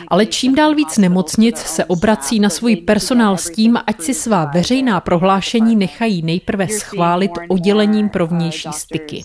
ale 0.09 0.27
čím 0.27 0.55
dál 0.55 0.75
víc 0.75 0.99
nemocnic 0.99 1.59
se 1.59 1.85
obrací 1.85 2.41
na 2.41 2.49
svůj 2.49 2.77
personál 2.77 3.37
s 3.37 3.51
tím, 3.51 3.79
ať 3.87 4.01
si 4.01 4.15
svá 4.15 4.45
veřejná 4.45 5.01
prohlášení 5.01 5.77
nechají 5.77 6.23
nejprve 6.23 6.69
schválit 6.69 7.31
oddělením 7.49 8.09
pro 8.09 8.27
vnější 8.27 8.69
styky. 8.73 9.25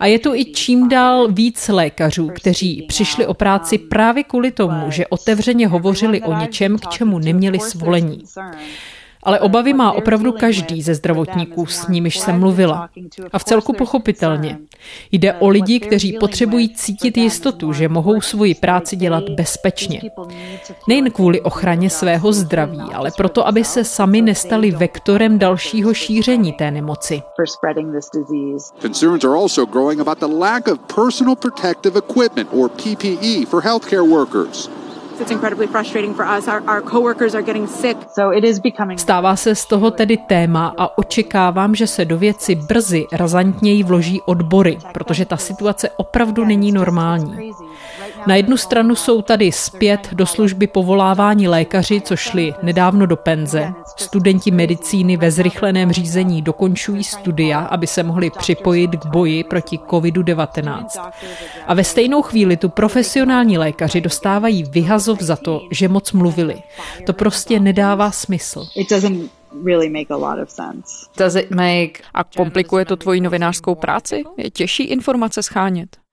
A 0.00 0.06
je 0.06 0.18
tu 0.18 0.34
i 0.34 0.44
čím 0.44 0.88
dál 0.88 1.28
víc 1.28 1.68
lékařů, 1.68 2.30
kteří 2.34 2.82
přišli 2.88 3.26
o 3.26 3.34
práci 3.34 3.78
právě 3.78 4.24
kvůli 4.24 4.50
tomu, 4.50 4.90
že 4.90 5.06
otevřeně 5.06 5.68
hovořili 5.68 6.22
o 6.22 6.38
něčem, 6.38 6.78
k 6.86 6.88
čemu 6.88 7.18
neměli 7.18 7.60
svolení. 7.60 8.24
Ale 9.24 9.40
obavy 9.40 9.72
má 9.72 9.92
opravdu 9.92 10.32
každý 10.32 10.82
ze 10.82 10.94
zdravotníků, 10.94 11.66
s 11.66 11.88
nimiž 11.88 12.18
jsem 12.18 12.40
mluvila. 12.40 12.88
A 13.32 13.38
v 13.38 13.44
celku 13.44 13.72
pochopitelně. 13.72 14.58
Jde 15.12 15.32
o 15.34 15.48
lidi, 15.48 15.80
kteří 15.80 16.12
potřebují 16.20 16.74
cítit 16.74 17.16
jistotu, 17.16 17.72
že 17.72 17.88
mohou 17.88 18.20
svoji 18.20 18.54
práci 18.54 18.96
dělat 18.96 19.24
bezpečně. 19.28 20.00
Nejen 20.88 21.10
kvůli 21.10 21.40
ochraně 21.40 21.90
svého 21.90 22.32
zdraví, 22.32 22.80
ale 22.94 23.10
proto, 23.16 23.46
aby 23.46 23.64
se 23.64 23.84
sami 23.84 24.22
nestali 24.22 24.70
vektorem 24.70 25.38
dalšího 25.38 25.94
šíření 25.94 26.52
té 26.52 26.70
nemoci. 26.70 27.22
Concerns 28.80 29.24
are 29.24 29.34
also. 29.34 29.64
Stává 38.96 39.36
se 39.36 39.54
z 39.54 39.66
toho 39.66 39.90
tedy 39.90 40.16
téma 40.16 40.74
a 40.78 40.98
očekávám, 40.98 41.74
že 41.74 41.86
se 41.86 42.04
do 42.04 42.18
věci 42.18 42.54
brzy 42.54 43.06
razantněji 43.12 43.82
vloží 43.82 44.20
odbory, 44.22 44.78
protože 44.92 45.24
ta 45.24 45.36
situace 45.36 45.90
opravdu 45.96 46.44
není 46.44 46.72
normální. 46.72 47.52
Na 48.26 48.36
jednu 48.36 48.56
stranu 48.56 48.94
jsou 48.94 49.22
tady 49.22 49.52
zpět 49.52 50.08
do 50.12 50.26
služby 50.26 50.66
povolávání 50.66 51.48
lékaři, 51.48 52.00
co 52.00 52.16
šli 52.16 52.54
nedávno 52.62 53.06
do 53.06 53.16
penze. 53.16 53.72
Studenti 53.96 54.50
medicíny 54.50 55.16
ve 55.16 55.30
zrychleném 55.30 55.92
řízení 55.92 56.42
dokončují 56.42 57.04
studia, 57.04 57.60
aby 57.60 57.86
se 57.86 58.02
mohli 58.02 58.30
připojit 58.30 58.90
k 58.90 59.06
boji 59.06 59.44
proti 59.44 59.78
COVID-19. 59.78 60.84
A 61.66 61.74
ve 61.74 61.84
stejnou 61.84 62.22
chvíli 62.22 62.56
tu 62.56 62.68
profesionální 62.68 63.58
lékaři 63.58 64.00
dostávají 64.00 64.64
vyhazov 64.70 65.20
za 65.20 65.36
to, 65.36 65.60
že 65.70 65.88
moc 65.88 66.12
mluvili. 66.12 66.62
To 67.06 67.12
prostě 67.12 67.60
nedává 67.60 68.10
smysl. 68.10 68.66
really 69.64 69.88
make 69.88 70.10
a 70.10 70.16
lot 70.16 70.38
of 70.38 70.50
sense. 70.50 71.06
Does 71.16 71.34
it 71.34 71.50
make... 71.50 72.02
A 72.14 72.24
komplikuje 72.24 72.84
to 72.84 72.96
tvoji 72.96 73.20
novinářskou 73.20 73.74
práci? 73.74 74.24
Je 74.36 74.50
těžší 74.50 74.82
informace 74.82 75.42
schánět? 75.42 76.03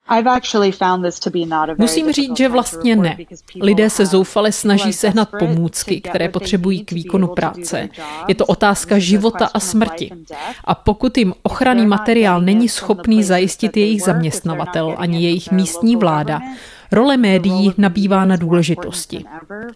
Musím 1.77 2.11
říct, 2.11 2.37
že 2.37 2.49
vlastně 2.49 2.95
ne. 2.95 3.17
Lidé 3.61 3.89
se 3.89 4.05
zoufale 4.05 4.51
snaží 4.51 4.93
sehnat 4.93 5.29
pomůcky, 5.39 6.01
které 6.01 6.29
potřebují 6.29 6.85
k 6.85 6.91
výkonu 6.91 7.27
práce. 7.27 7.89
Je 8.27 8.35
to 8.35 8.45
otázka 8.45 8.99
života 8.99 9.49
a 9.53 9.59
smrti. 9.59 10.11
A 10.63 10.75
pokud 10.75 11.17
jim 11.17 11.33
ochranný 11.43 11.85
materiál 11.85 12.41
není 12.41 12.69
schopný 12.69 13.23
zajistit 13.23 13.77
jejich 13.77 14.03
zaměstnavatel 14.03 14.95
ani 14.97 15.23
jejich 15.23 15.51
místní 15.51 15.95
vláda, 15.95 16.39
Role 16.91 17.17
médií 17.17 17.73
nabývá 17.77 18.25
na 18.25 18.35
důležitosti. 18.35 19.25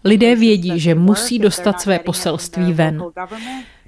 Lidé 0.04 0.36
vědí, 0.36 0.80
že 0.80 0.96
musí 0.96 1.40
dostat 1.40 1.82
své 1.82 2.00
poselství 2.00 2.74
ven. 2.74 3.04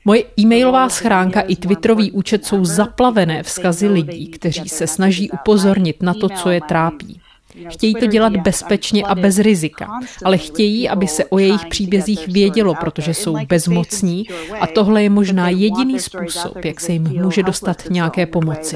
Moje 0.07 0.23
e-mailová 0.39 0.89
schránka 0.89 1.41
i 1.41 1.55
Twitterový 1.55 2.11
účet 2.11 2.45
jsou 2.45 2.65
zaplavené 2.65 3.43
vzkazy 3.43 3.87
lidí, 3.87 4.27
kteří 4.27 4.69
se 4.69 4.87
snaží 4.87 5.31
upozornit 5.31 6.03
na 6.03 6.13
to, 6.13 6.29
co 6.29 6.49
je 6.49 6.61
trápí. 6.67 7.21
Chtějí 7.69 7.95
to 7.95 8.05
dělat 8.05 8.37
bezpečně 8.37 9.03
a 9.03 9.15
bez 9.15 9.39
rizika, 9.39 9.99
ale 10.25 10.37
chtějí, 10.37 10.89
aby 10.89 11.07
se 11.07 11.25
o 11.25 11.39
jejich 11.39 11.65
příbězích 11.65 12.27
vědělo, 12.27 12.75
protože 12.75 13.13
jsou 13.13 13.37
bezmocní 13.45 14.25
a 14.61 14.67
tohle 14.67 15.03
je 15.03 15.09
možná 15.09 15.49
jediný 15.49 15.99
způsob, 15.99 16.65
jak 16.65 16.79
se 16.79 16.91
jim 16.91 17.03
může 17.03 17.43
dostat 17.43 17.83
nějaké 17.89 18.25
pomoci. 18.25 18.75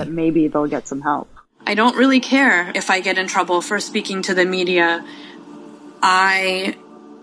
I 1.66 1.76
don't 1.76 1.98
really 1.98 2.22
care 2.22 2.72
if 2.74 2.90
I 2.90 3.02
get 3.02 3.18
in 3.18 3.28
trouble 3.28 3.62
for 3.62 3.80
speaking 3.80 4.28
to 4.28 4.34
the 4.34 4.46
media. 4.46 5.00
I 6.02 6.74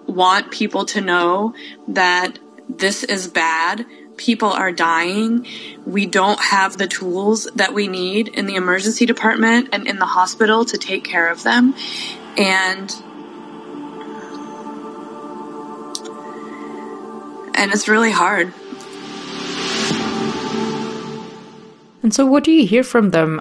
want 0.07 0.47
people 0.59 0.85
to 0.95 1.01
know 1.01 1.53
that 1.95 2.48
this 2.69 3.05
is 3.05 3.29
bad. 3.29 3.87
People 4.17 4.51
are 4.51 4.73
dying. 4.73 5.47
We 5.87 6.07
don't 6.07 6.41
have 6.41 6.77
the 6.77 6.87
tools 6.87 7.49
that 7.55 7.73
we 7.73 7.89
need 7.89 8.29
in 8.29 8.47
the 8.47 8.57
emergency 8.57 9.07
department 9.07 9.69
and 9.73 9.87
in 9.87 9.99
the 9.99 10.07
hospital 10.07 10.65
to 10.67 10.79
take 10.79 11.05
care 11.05 11.31
of 11.31 11.43
them. 11.43 11.75
And 12.37 12.95
and 17.55 17.73
it's 17.73 17.89
really 17.89 18.13
hard. 18.13 18.53
And 22.03 22.15
so, 22.15 22.25
what 22.25 22.45
do 22.45 22.53
you 22.53 22.67
hear 22.67 22.85
from 22.85 23.11
them? 23.11 23.41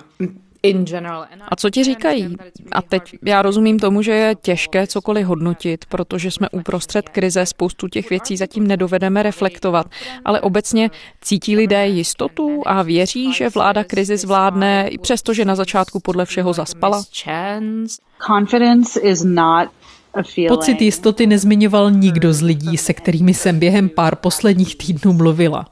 A 1.47 1.55
co 1.55 1.69
ti 1.69 1.83
říkají? 1.83 2.35
A 2.71 2.81
teď 2.81 3.01
já 3.25 3.41
rozumím 3.41 3.79
tomu, 3.79 4.01
že 4.01 4.11
je 4.11 4.35
těžké 4.35 4.87
cokoliv 4.87 5.27
hodnotit, 5.27 5.85
protože 5.85 6.31
jsme 6.31 6.49
uprostřed 6.49 7.09
krize, 7.09 7.45
spoustu 7.45 7.87
těch 7.87 8.09
věcí 8.09 8.37
zatím 8.37 8.67
nedovedeme 8.67 9.23
reflektovat, 9.23 9.87
ale 10.25 10.41
obecně 10.41 10.89
cítí 11.21 11.55
lidé 11.55 11.87
jistotu 11.87 12.61
a 12.65 12.81
věří, 12.81 13.33
že 13.33 13.49
vláda 13.49 13.83
krizi 13.83 14.17
zvládne, 14.17 14.87
i 14.87 14.97
přesto, 14.97 15.33
že 15.33 15.45
na 15.45 15.55
začátku 15.55 15.99
podle 15.99 16.25
všeho 16.25 16.53
zaspala? 16.53 17.03
Pocit 20.47 20.81
jistoty 20.81 21.27
nezmiňoval 21.27 21.91
nikdo 21.91 22.33
z 22.33 22.41
lidí, 22.41 22.77
se 22.77 22.93
kterými 22.93 23.33
jsem 23.33 23.59
během 23.59 23.89
pár 23.89 24.15
posledních 24.15 24.77
týdnů 24.77 25.13
mluvila. 25.13 25.65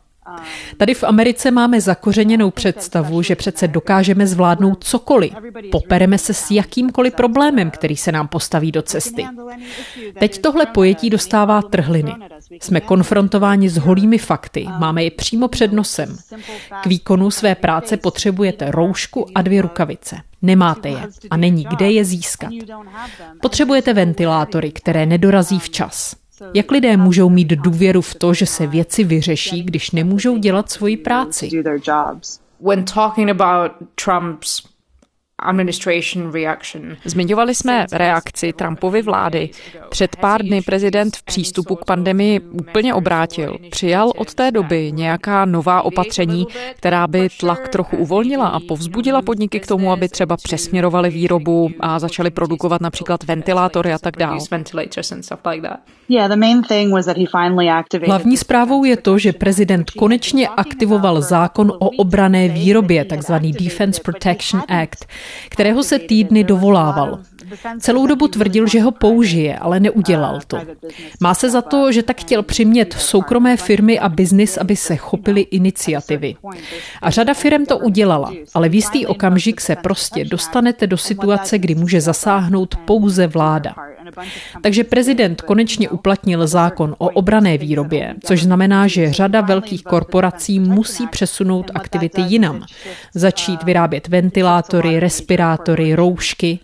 Tady 0.77 0.93
v 0.93 1.03
Americe 1.03 1.51
máme 1.51 1.81
zakořeněnou 1.81 2.51
představu, 2.51 3.21
že 3.21 3.35
přece 3.35 3.67
dokážeme 3.67 4.27
zvládnout 4.27 4.83
cokoliv. 4.83 5.33
Popereme 5.71 6.17
se 6.17 6.33
s 6.33 6.51
jakýmkoliv 6.51 7.13
problémem, 7.13 7.71
který 7.71 7.97
se 7.97 8.11
nám 8.11 8.27
postaví 8.27 8.71
do 8.71 8.81
cesty. 8.81 9.27
Teď 10.19 10.41
tohle 10.41 10.65
pojetí 10.65 11.09
dostává 11.09 11.61
trhliny. 11.61 12.13
Jsme 12.61 12.81
konfrontováni 12.81 13.69
s 13.69 13.77
holými 13.77 14.17
fakty, 14.17 14.67
máme 14.79 15.03
je 15.03 15.11
přímo 15.11 15.47
před 15.47 15.73
nosem. 15.73 16.17
K 16.83 16.85
výkonu 16.85 17.31
své 17.31 17.55
práce 17.55 17.97
potřebujete 17.97 18.71
roušku 18.71 19.27
a 19.35 19.41
dvě 19.41 19.61
rukavice. 19.61 20.17
Nemáte 20.41 20.89
je 20.89 21.07
a 21.29 21.37
není 21.37 21.65
kde 21.69 21.91
je 21.91 22.05
získat. 22.05 22.51
Potřebujete 23.41 23.93
ventilátory, 23.93 24.71
které 24.71 25.05
nedorazí 25.05 25.59
včas. 25.59 26.15
Jak 26.53 26.71
lidé 26.71 26.97
můžou 26.97 27.29
mít 27.29 27.47
důvěru 27.47 28.01
v 28.01 28.15
to, 28.15 28.33
že 28.33 28.45
se 28.45 28.67
věci 28.67 29.03
vyřeší, 29.03 29.63
když 29.63 29.91
nemůžou 29.91 30.37
dělat 30.37 30.71
svoji 30.71 30.97
práci? 30.97 31.49
When 32.59 32.85
talking 32.85 33.29
about 33.29 33.71
Trump's 34.05 34.74
Zmiňovali 37.05 37.55
jsme 37.55 37.85
reakci 37.91 38.53
Trumpovy 38.53 39.01
vlády. 39.01 39.49
Před 39.89 40.15
pár 40.15 40.43
dny 40.43 40.61
prezident 40.61 41.17
v 41.17 41.23
přístupu 41.23 41.75
k 41.75 41.85
pandemii 41.85 42.39
úplně 42.39 42.93
obrátil. 42.93 43.57
Přijal 43.71 44.11
od 44.15 44.33
té 44.33 44.51
doby 44.51 44.91
nějaká 44.91 45.45
nová 45.45 45.81
opatření, 45.81 46.47
která 46.75 47.07
by 47.07 47.29
tlak 47.39 47.67
trochu 47.67 47.97
uvolnila 47.97 48.47
a 48.47 48.59
povzbudila 48.59 49.21
podniky 49.21 49.59
k 49.59 49.67
tomu, 49.67 49.91
aby 49.91 50.09
třeba 50.09 50.37
přesměrovali 50.37 51.09
výrobu 51.09 51.69
a 51.79 51.99
začali 51.99 52.31
produkovat 52.31 52.81
například 52.81 53.23
ventilátory 53.23 53.93
a 53.93 53.97
tak 53.97 54.17
dále. 54.17 54.39
Hlavní 58.05 58.37
zprávou 58.37 58.83
je 58.83 58.97
to, 58.97 59.17
že 59.17 59.33
prezident 59.33 59.91
konečně 59.91 60.47
aktivoval 60.47 61.21
zákon 61.21 61.71
o 61.79 61.89
obrané 61.89 62.47
výrobě, 62.49 63.05
takzvaný 63.05 63.51
Defense 63.51 64.01
Protection 64.01 64.63
Act, 64.67 65.05
kterého 65.49 65.83
se 65.83 65.99
týdny 65.99 66.43
dovolával. 66.43 67.19
Celou 67.79 68.07
dobu 68.07 68.27
tvrdil, 68.27 68.67
že 68.67 68.81
ho 68.81 68.91
použije, 68.91 69.57
ale 69.57 69.79
neudělal 69.79 70.39
to. 70.47 70.57
Má 71.19 71.33
se 71.33 71.49
za 71.49 71.61
to, 71.61 71.91
že 71.91 72.03
tak 72.03 72.21
chtěl 72.21 72.43
přimět 72.43 72.93
soukromé 72.93 73.57
firmy 73.57 73.99
a 73.99 74.09
biznis, 74.09 74.57
aby 74.57 74.75
se 74.75 74.95
chopili 74.95 75.41
iniciativy. 75.41 76.35
A 77.01 77.09
řada 77.09 77.33
firm 77.33 77.65
to 77.65 77.77
udělala, 77.77 78.33
ale 78.53 78.69
v 78.69 78.75
jistý 78.75 79.05
okamžik 79.05 79.61
se 79.61 79.75
prostě 79.75 80.25
dostanete 80.25 80.87
do 80.87 80.97
situace, 80.97 81.57
kdy 81.57 81.75
může 81.75 82.01
zasáhnout 82.01 82.75
pouze 82.75 83.27
vláda. 83.27 83.75
Takže 84.61 84.83
prezident 84.83 85.41
konečně 85.41 85.89
uplatnil 85.89 86.47
zákon 86.47 86.95
o 86.97 87.09
obrané 87.09 87.57
výrobě, 87.57 88.15
což 88.23 88.43
znamená, 88.43 88.87
že 88.87 89.13
řada 89.13 89.41
velkých 89.41 89.83
korporací 89.83 90.59
musí 90.59 91.07
přesunout 91.07 91.71
aktivity 91.73 92.21
jinam. 92.21 92.65
Začít 93.13 93.63
vyrábět 93.63 94.07
ventilátory, 94.07 94.99
respirátory, 94.99 95.95
roušky. 95.95 96.59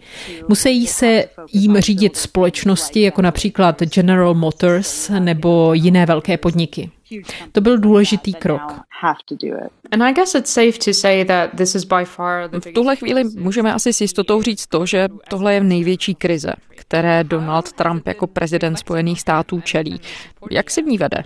Musí 0.47 0.70
se 0.71 1.25
jim 1.53 1.77
řídit 1.77 2.17
společnosti 2.17 3.01
jako 3.01 3.21
například 3.21 3.83
General 3.83 4.33
Motors 4.33 5.09
nebo 5.19 5.73
jiné 5.73 6.05
velké 6.05 6.37
podniky. 6.37 6.91
To 7.51 7.61
byl 7.61 7.77
důležitý 7.77 8.33
krok. 8.33 8.61
V 12.65 12.73
tuhle 12.73 12.95
chvíli 12.95 13.23
můžeme 13.23 13.73
asi 13.73 13.93
s 13.93 14.01
jistotou 14.01 14.41
říct 14.41 14.67
to, 14.67 14.85
že 14.85 15.07
tohle 15.29 15.53
je 15.53 15.63
největší 15.63 16.15
krize, 16.15 16.53
které 16.69 17.23
Donald 17.23 17.73
Trump 17.73 18.07
jako 18.07 18.27
prezident 18.27 18.77
Spojených 18.77 19.21
států 19.21 19.61
čelí. 19.61 20.01
Jak 20.51 20.71
si 20.71 20.81
v 20.81 20.85
ní 20.85 20.97
vede? 20.97 21.23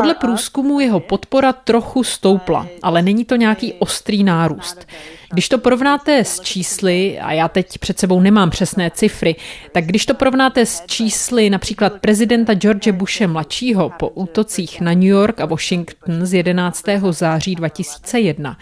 Podle 0.00 0.14
průzkumu 0.14 0.80
jeho 0.80 1.00
podpora 1.00 1.52
trochu 1.52 2.04
stoupla, 2.04 2.66
ale 2.82 3.02
není 3.02 3.24
to 3.24 3.36
nějaký 3.36 3.72
ostrý 3.72 4.24
nárůst. 4.24 4.86
Když 5.32 5.48
to 5.48 5.58
porovnáte 5.58 6.24
s 6.24 6.40
čísly, 6.40 7.18
a 7.18 7.32
já 7.32 7.48
teď 7.48 7.78
před 7.78 7.98
sebou 7.98 8.20
nemám 8.20 8.50
přesné 8.50 8.90
cifry, 8.90 9.36
tak 9.72 9.84
když 9.84 10.06
to 10.06 10.14
porovnáte 10.14 10.66
s 10.66 10.82
čísly 10.86 11.50
například 11.50 11.92
prezidenta 12.00 12.54
George 12.54 12.88
Bushe 12.88 13.26
mladšího 13.26 13.90
po 13.98 14.08
útocích 14.08 14.80
na 14.80 14.92
New 14.92 15.02
York 15.02 15.40
a 15.40 15.46
Washington 15.46 16.26
z 16.26 16.34
11. 16.34 16.84
září 17.10 17.54
2001, 17.54 18.56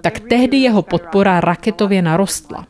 tak 0.00 0.20
tehdy 0.20 0.56
jeho 0.56 0.82
podpora 0.82 1.40
raketově 1.40 2.02
narostla. 2.02 2.66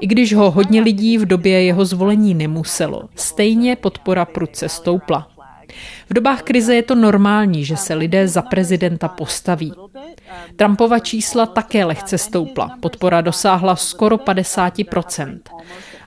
I 0.00 0.06
když 0.06 0.34
ho 0.34 0.50
hodně 0.50 0.80
lidí 0.80 1.18
v 1.18 1.26
době 1.26 1.64
jeho 1.64 1.84
zvolení 1.84 2.34
nemuselo, 2.34 3.08
stejně 3.16 3.76
podpora 3.76 4.24
prudce 4.24 4.68
stoupla. 4.68 5.31
V 6.10 6.14
dobách 6.14 6.42
krize 6.42 6.74
je 6.74 6.82
to 6.82 6.94
normální, 6.94 7.64
že 7.64 7.76
se 7.76 7.94
lidé 7.94 8.28
za 8.28 8.42
prezidenta 8.42 9.08
postaví. 9.08 9.72
Trumpova 10.56 10.98
čísla 10.98 11.46
také 11.46 11.84
lehce 11.84 12.18
stoupla. 12.18 12.76
Podpora 12.80 13.20
dosáhla 13.20 13.76
skoro 13.76 14.16
50%. 14.16 15.40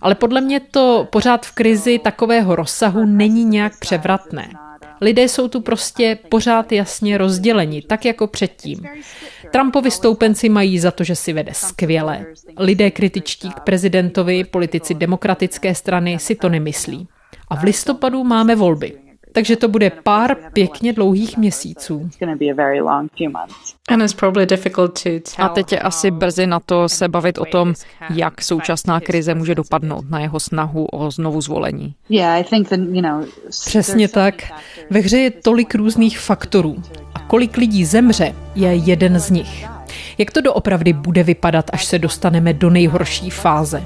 Ale 0.02 0.16
podle 0.16 0.42
mě 0.42 0.60
to 0.60 1.08
pořád 1.12 1.46
v 1.46 1.52
krizi 1.52 2.00
takového 2.00 2.56
rozsahu 2.56 3.06
není 3.06 3.46
nějak 3.46 3.80
převratné. 3.80 4.50
Lidé 5.02 5.24
jsou 5.24 5.48
tu 5.48 5.62
prostě 5.62 6.18
pořád 6.30 6.72
jasně 6.72 7.18
rozděleni, 7.18 7.82
tak 7.82 8.06
jako 8.06 8.28
předtím. 8.28 8.86
Trumpovi 9.52 9.92
stoupenci 9.92 10.50
mají 10.50 10.80
za 10.80 10.92
to, 10.92 11.04
že 11.04 11.16
si 11.16 11.34
vede 11.34 11.54
skvěle. 11.54 12.26
Lidé 12.58 12.92
kritičtí 12.92 13.52
k 13.52 13.60
prezidentovi, 13.60 14.44
politici 14.44 14.94
demokratické 14.94 15.76
strany 15.76 16.20
si 16.20 16.36
to 16.36 16.50
nemyslí. 16.50 17.08
A 17.48 17.56
v 17.56 17.64
listopadu 17.64 18.24
máme 18.24 18.56
volby. 18.56 19.05
Takže 19.36 19.56
to 19.56 19.68
bude 19.68 19.90
pár 19.90 20.36
pěkně 20.54 20.94
dlouhých 20.94 21.38
měsíců. 21.38 22.10
A 25.38 25.50
teď 25.50 25.72
je 25.72 25.80
asi 25.80 26.12
brzy 26.12 26.48
na 26.48 26.60
to 26.60 26.90
se 26.90 27.08
bavit 27.08 27.38
o 27.38 27.46
tom, 27.46 27.74
jak 28.10 28.42
současná 28.42 29.00
krize 29.00 29.36
může 29.36 29.56
dopadnout 29.56 30.10
na 30.10 30.20
jeho 30.20 30.40
snahu 30.40 30.86
o 30.86 31.12
znovu 31.12 31.42
zvolení. 31.42 31.96
Přesně 33.66 34.08
tak. 34.08 34.36
Ve 34.90 35.00
hře 35.00 35.18
je 35.18 35.32
tolik 35.32 35.76
různých 35.76 36.20
faktorů. 36.20 36.76
A 37.14 37.20
kolik 37.20 37.58
lidí 37.58 37.86
zemře, 37.86 38.36
je 38.56 38.76
jeden 38.76 39.20
z 39.20 39.30
nich. 39.30 39.68
Jak 40.18 40.32
to 40.32 40.42
doopravdy 40.42 40.94
bude 40.94 41.24
vypadat, 41.24 41.66
až 41.74 41.86
se 41.86 42.00
dostaneme 42.00 42.54
do 42.54 42.70
nejhorší 42.70 43.30
fáze? 43.30 43.84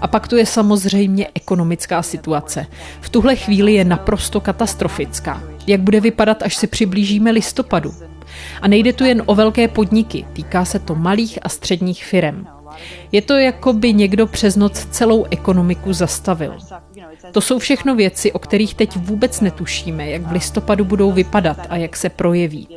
A 0.00 0.08
pak 0.08 0.28
tu 0.28 0.36
je 0.36 0.46
samozřejmě 0.46 1.28
ekonomická 1.34 2.02
situace. 2.02 2.66
V 3.00 3.08
tuhle 3.08 3.36
chvíli 3.36 3.74
je 3.74 3.84
naprosto 3.84 4.40
katastrofická. 4.40 5.42
Jak 5.66 5.80
bude 5.80 6.00
vypadat, 6.00 6.42
až 6.42 6.56
se 6.56 6.66
přiblížíme 6.66 7.30
listopadu? 7.30 7.94
A 8.62 8.68
nejde 8.68 8.92
tu 8.92 9.04
jen 9.04 9.22
o 9.26 9.34
velké 9.34 9.68
podniky, 9.68 10.26
týká 10.32 10.64
se 10.64 10.78
to 10.78 10.94
malých 10.94 11.38
a 11.42 11.48
středních 11.48 12.04
firm. 12.04 12.46
Je 13.12 13.22
to 13.22 13.34
jako 13.34 13.72
by 13.72 13.92
někdo 13.92 14.26
přes 14.26 14.56
noc 14.56 14.84
celou 14.84 15.26
ekonomiku 15.30 15.92
zastavil. 15.92 16.58
To 17.32 17.40
jsou 17.40 17.58
všechno 17.58 17.94
věci, 17.94 18.32
o 18.32 18.38
kterých 18.38 18.74
teď 18.74 18.96
vůbec 18.96 19.40
netušíme, 19.40 20.10
jak 20.10 20.22
v 20.22 20.32
listopadu 20.32 20.84
budou 20.84 21.12
vypadat 21.12 21.58
a 21.68 21.76
jak 21.76 21.96
se 21.96 22.08
projeví. 22.08 22.68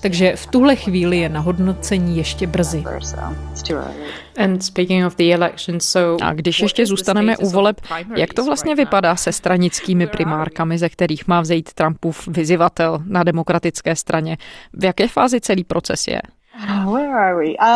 Takže 0.00 0.36
v 0.36 0.46
tuhle 0.46 0.76
chvíli 0.76 1.18
je 1.18 1.28
na 1.28 1.40
hodnocení 1.40 2.16
ještě 2.16 2.46
brzy. 2.46 2.84
A 6.22 6.32
když 6.32 6.60
ještě 6.60 6.86
zůstaneme 6.86 7.36
u 7.36 7.50
voleb, 7.50 7.80
jak 8.16 8.34
to 8.34 8.44
vlastně 8.44 8.74
vypadá 8.74 9.16
se 9.16 9.32
stranickými 9.32 10.06
primárkami, 10.06 10.78
ze 10.78 10.88
kterých 10.88 11.28
má 11.28 11.40
vzejít 11.40 11.72
Trumpův 11.72 12.28
vyzivatel 12.28 13.02
na 13.06 13.22
demokratické 13.22 13.96
straně? 13.96 14.36
V 14.72 14.84
jaké 14.84 15.08
fázi 15.08 15.40
celý 15.40 15.64
proces 15.64 16.06
je? 16.06 16.22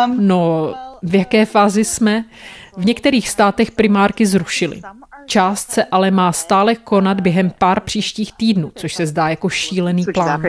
Um, 0.07 0.27
no, 0.27 0.75
v 1.03 1.15
jaké 1.15 1.47
fázi 1.47 1.85
jsme? 1.85 2.25
V 2.77 2.85
některých 2.85 3.29
státech 3.29 3.71
primárky 3.71 4.27
zrušili. 4.27 4.81
Část 5.27 5.73
se 5.73 5.85
ale 5.85 6.11
má 6.11 6.33
stále 6.33 6.75
konat 6.75 7.21
během 7.21 7.53
pár 7.59 7.81
příštích 7.81 8.33
týdnů, 8.33 8.73
což 8.75 8.95
se 8.95 9.07
zdá 9.07 9.29
jako 9.29 9.49
šílený 9.49 10.05
plán. 10.15 10.43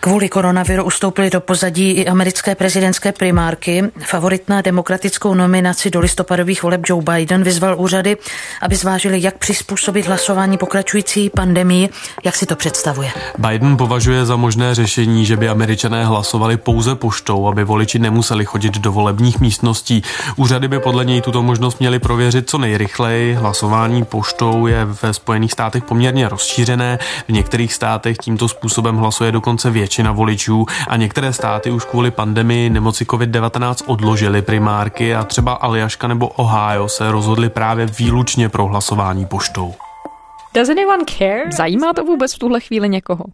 Kvůli 0.00 0.28
koronaviru 0.28 0.84
ustoupili 0.84 1.30
do 1.30 1.40
pozadí 1.40 1.90
i 1.90 2.06
americké 2.06 2.54
prezidentské 2.54 3.12
primárky. 3.12 3.84
Favorit 3.98 4.48
na 4.48 4.62
demokratickou 4.62 5.34
nominaci 5.34 5.90
do 5.90 6.00
listopadových 6.00 6.62
voleb 6.62 6.80
Joe 6.86 7.02
Biden 7.02 7.42
vyzval 7.42 7.80
úřady, 7.80 8.16
aby 8.62 8.76
zvážili, 8.76 9.22
jak 9.22 9.38
přizpůsobit 9.38 10.06
hlasování 10.06 10.58
pokračující 10.58 11.30
pandemii. 11.30 11.88
Jak 12.24 12.36
si 12.36 12.46
to 12.46 12.56
představuje? 12.56 13.10
Biden 13.38 13.76
považuje 13.76 14.24
za 14.24 14.36
možné 14.36 14.74
řešení, 14.74 15.26
že 15.26 15.36
by 15.36 15.48
američané 15.48 16.04
hlasovali 16.04 16.56
pouze 16.56 16.94
poštou, 16.94 17.48
aby 17.48 17.64
voliči 17.64 17.98
nemuseli 17.98 18.44
chodit 18.44 18.78
do 18.78 18.92
volebních 18.92 19.40
místností. 19.40 20.02
Úřady 20.36 20.68
by 20.68 20.78
podle 20.78 21.04
něj 21.04 21.20
tuto 21.20 21.42
možnost 21.42 21.80
měly 21.80 21.98
prověřit 21.98 22.50
co 22.50 22.58
nejrychleji. 22.58 23.34
Hlasování 23.34 23.99
poštou 24.04 24.66
je 24.66 24.84
ve 24.84 25.14
Spojených 25.14 25.52
státech 25.52 25.84
poměrně 25.84 26.28
rozšířené. 26.28 26.98
V 27.28 27.32
některých 27.32 27.74
státech 27.74 28.16
tímto 28.18 28.48
způsobem 28.48 28.96
hlasuje 28.96 29.32
dokonce 29.32 29.70
většina 29.70 30.12
voličů 30.12 30.66
a 30.88 30.96
některé 30.96 31.32
státy 31.32 31.70
už 31.70 31.84
kvůli 31.84 32.10
pandemii 32.10 32.70
nemoci 32.70 33.04
COVID-19 33.04 33.84
odložily 33.86 34.42
primárky 34.42 35.14
a 35.14 35.24
třeba 35.24 35.52
Aljaška 35.52 36.08
nebo 36.08 36.28
Ohio 36.28 36.88
se 36.88 37.10
rozhodli 37.10 37.48
právě 37.48 37.86
výlučně 37.86 38.48
pro 38.48 38.66
hlasování 38.66 39.26
poštou. 39.26 39.74
Does 40.54 40.68
anyone 40.68 41.04
care? 41.18 41.52
Zajímá 41.52 41.92
to 41.92 42.04
vůbec 42.04 42.34
v 42.34 42.38
tuhle 42.38 42.60
chvíli 42.60 42.88
někoho? 42.88 43.24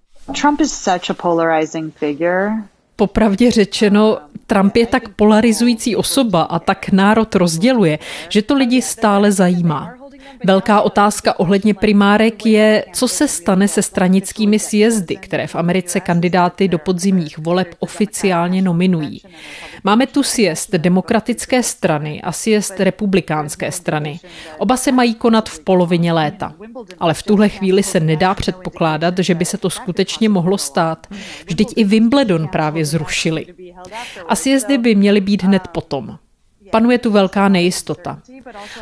Trump 0.40 0.60
is 0.60 0.72
such 0.72 1.10
a 1.10 1.14
polarizing 1.14 1.94
figure. 1.94 2.50
Popravdě 2.96 3.50
řečeno, 3.50 4.18
Trump 4.46 4.76
je 4.76 4.86
tak 4.86 5.08
polarizující 5.08 5.96
osoba 5.96 6.42
a 6.42 6.58
tak 6.58 6.92
národ 6.92 7.34
rozděluje, 7.34 7.98
že 8.28 8.42
to 8.42 8.54
lidi 8.54 8.82
stále 8.82 9.32
zajímá. 9.32 9.95
Velká 10.44 10.80
otázka 10.80 11.40
ohledně 11.40 11.74
primárek 11.74 12.46
je, 12.46 12.84
co 12.92 13.08
se 13.08 13.28
stane 13.28 13.68
se 13.68 13.82
stranickými 13.82 14.58
sjezdy, 14.58 15.16
které 15.16 15.46
v 15.46 15.54
Americe 15.54 16.00
kandidáty 16.00 16.68
do 16.68 16.78
podzimních 16.78 17.38
voleb 17.38 17.68
oficiálně 17.78 18.62
nominují. 18.62 19.22
Máme 19.84 20.06
tu 20.06 20.22
sjezd 20.22 20.70
demokratické 20.70 21.62
strany 21.62 22.22
a 22.22 22.32
sjezd 22.32 22.80
republikánské 22.80 23.72
strany. 23.72 24.20
Oba 24.58 24.76
se 24.76 24.92
mají 24.92 25.14
konat 25.14 25.48
v 25.48 25.60
polovině 25.60 26.12
léta. 26.12 26.54
Ale 26.98 27.14
v 27.14 27.22
tuhle 27.22 27.48
chvíli 27.48 27.82
se 27.82 28.00
nedá 28.00 28.34
předpokládat, 28.34 29.18
že 29.18 29.34
by 29.34 29.44
se 29.44 29.58
to 29.58 29.70
skutečně 29.70 30.28
mohlo 30.28 30.58
stát. 30.58 31.06
Vždyť 31.46 31.72
i 31.76 31.84
Wimbledon 31.84 32.48
právě 32.48 32.84
zrušili. 32.84 33.46
A 34.28 34.36
sjezdy 34.36 34.78
by 34.78 34.94
měly 34.94 35.20
být 35.20 35.42
hned 35.42 35.68
potom. 35.68 36.18
Panuje 36.70 36.98
tu 36.98 37.10
velká 37.10 37.48
nejistota. 37.48 38.18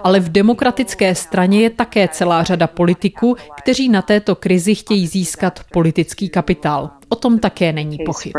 Ale 0.02 0.20
v 0.20 0.28
demokratické 0.28 1.14
straně 1.14 1.60
je 1.60 1.70
také 1.70 2.08
celá 2.08 2.42
řada 2.42 2.66
politiků, 2.66 3.36
kteří 3.56 3.88
na 3.88 4.02
této 4.02 4.34
krizi 4.34 4.74
chtějí 4.74 5.06
získat 5.06 5.60
politický 5.72 6.28
kapitál. 6.28 6.90
O 7.08 7.16
tom 7.16 7.38
také 7.38 7.72
není 7.72 7.98
pochyb. 8.06 8.32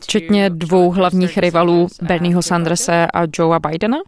Včetně 0.00 0.50
dvou 0.50 0.90
hlavních 0.90 1.38
rivalů 1.38 1.88
Bernieho 2.02 2.42
Sandersa 2.42 3.08
a 3.14 3.22
Joea 3.38 3.58
Bidena? 3.58 3.98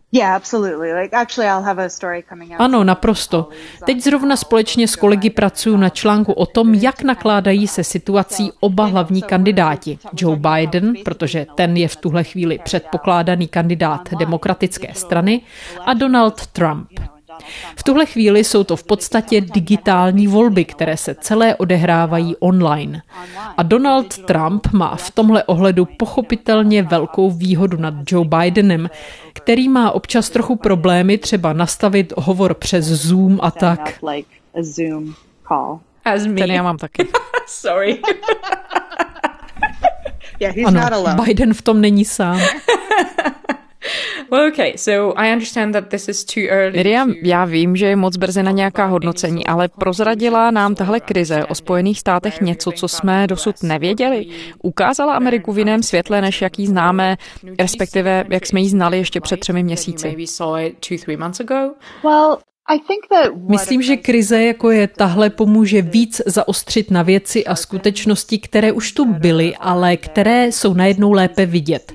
Ano, 2.59 2.85
naprosto. 2.85 3.49
Teď 3.87 4.03
zrovna 4.03 4.37
společně 4.37 4.89
s 4.89 4.97
kolegy 4.97 5.31
pracuju 5.31 5.77
na 5.77 5.89
článku 5.89 6.33
o 6.33 6.47
tom, 6.47 6.75
jak 6.75 7.03
nakládají 7.03 7.69
se 7.69 7.85
situací 7.85 8.53
oba 8.61 8.85
hlavní 8.85 9.23
kandidáti. 9.23 9.99
Joe 10.17 10.37
Biden, 10.37 10.95
protože 11.05 11.47
ten 11.55 11.77
je 11.77 11.89
v 11.89 11.97
tuhle 11.97 12.25
chvíli 12.25 12.59
předpokládaný 12.65 13.49
kandidát 13.49 14.02
demokratické 14.19 14.95
strany, 14.95 15.41
a 15.87 15.95
Donald 15.95 16.47
Trump. 16.47 16.89
V 17.77 17.83
tuhle 17.83 18.07
chvíli 18.07 18.45
jsou 18.45 18.65
to 18.65 18.77
v 18.77 18.85
podstatě 18.85 19.41
digitální 19.41 20.27
volby, 20.27 20.65
které 20.65 20.97
se 20.97 21.15
celé 21.15 21.57
odehrávají 21.57 22.37
online. 22.37 23.03
A 23.57 23.63
Donald 23.63 24.19
Trump 24.19 24.67
má 24.73 24.97
v 24.97 25.11
tomhle 25.11 25.45
ohledu 25.45 25.85
pochopitelně 25.85 26.83
velkou 26.83 27.31
výhodu 27.31 27.77
nad 27.77 27.95
Joe 28.09 28.29
Bidenem, 28.29 28.91
který 29.33 29.69
má 29.69 29.91
občas 29.91 30.31
trochu 30.31 30.57
problémy 30.57 31.19
třeba 31.19 31.53
nastavit 31.53 32.13
hovor 32.17 32.55
přes 32.55 32.85
Zoom 32.85 33.39
a 33.43 33.51
tak. 33.51 33.99
Ten 36.47 36.51
já 36.51 36.63
mám 36.63 36.79
taky. 36.79 37.09
Sorry. 37.47 38.01
ano, 40.67 40.81
Biden 41.25 41.55
v 41.55 41.63
tom 41.63 41.81
není 41.81 42.05
sám. 42.05 42.41
Well, 44.33 44.49
okay, 44.49 44.73
so 44.77 45.13
I 45.17 45.33
understand 45.33 45.75
that 45.75 45.89
this 45.89 46.09
is 46.09 46.25
too 46.25 46.43
early. 46.49 46.77
Miriam, 46.77 47.15
já 47.23 47.45
vím, 47.45 47.77
že 47.77 47.87
je 47.87 47.97
moc 47.97 48.17
brzy 48.17 48.43
na 48.43 48.51
nějaká 48.51 48.87
hodnocení, 48.87 49.47
ale 49.47 49.69
prozradila 49.69 50.51
nám 50.51 50.75
tahle 50.75 51.01
krize 51.01 51.47
o 51.47 51.55
Spojených 51.55 51.99
státech 51.99 52.41
něco, 52.41 52.73
co 52.73 52.89
jsme 52.89 53.27
dosud 53.27 53.63
nevěděli. 53.63 54.27
Ukázala 54.63 55.15
Ameriku 55.15 55.53
v 55.53 55.59
jiném 55.59 55.83
světle, 55.83 56.21
než 56.21 56.43
jaký 56.43 56.67
známe, 56.67 57.17
respektive 57.59 58.25
jak 58.31 58.47
jsme 58.47 58.61
ji 58.61 58.69
znali 58.69 58.99
ještě 58.99 59.21
před 59.21 59.41
třemi 59.41 59.63
měsíci. 59.63 60.17
Well, 62.05 62.39
Myslím, 63.49 63.83
že 63.83 63.97
krize 63.97 64.43
jako 64.43 64.71
je 64.71 64.87
tahle 64.87 65.31
pomůže 65.31 65.83
víc 65.83 66.23
zaostřit 66.27 66.91
na 66.91 67.03
věci 67.03 67.45
a 67.45 67.57
skutečnosti, 67.57 68.39
které 68.39 68.73
už 68.73 68.93
tu 68.93 69.05
byly, 69.05 69.55
ale 69.57 69.97
které 69.97 70.47
jsou 70.47 70.75
najednou 70.75 71.13
lépe 71.13 71.47
vidět. 71.47 71.93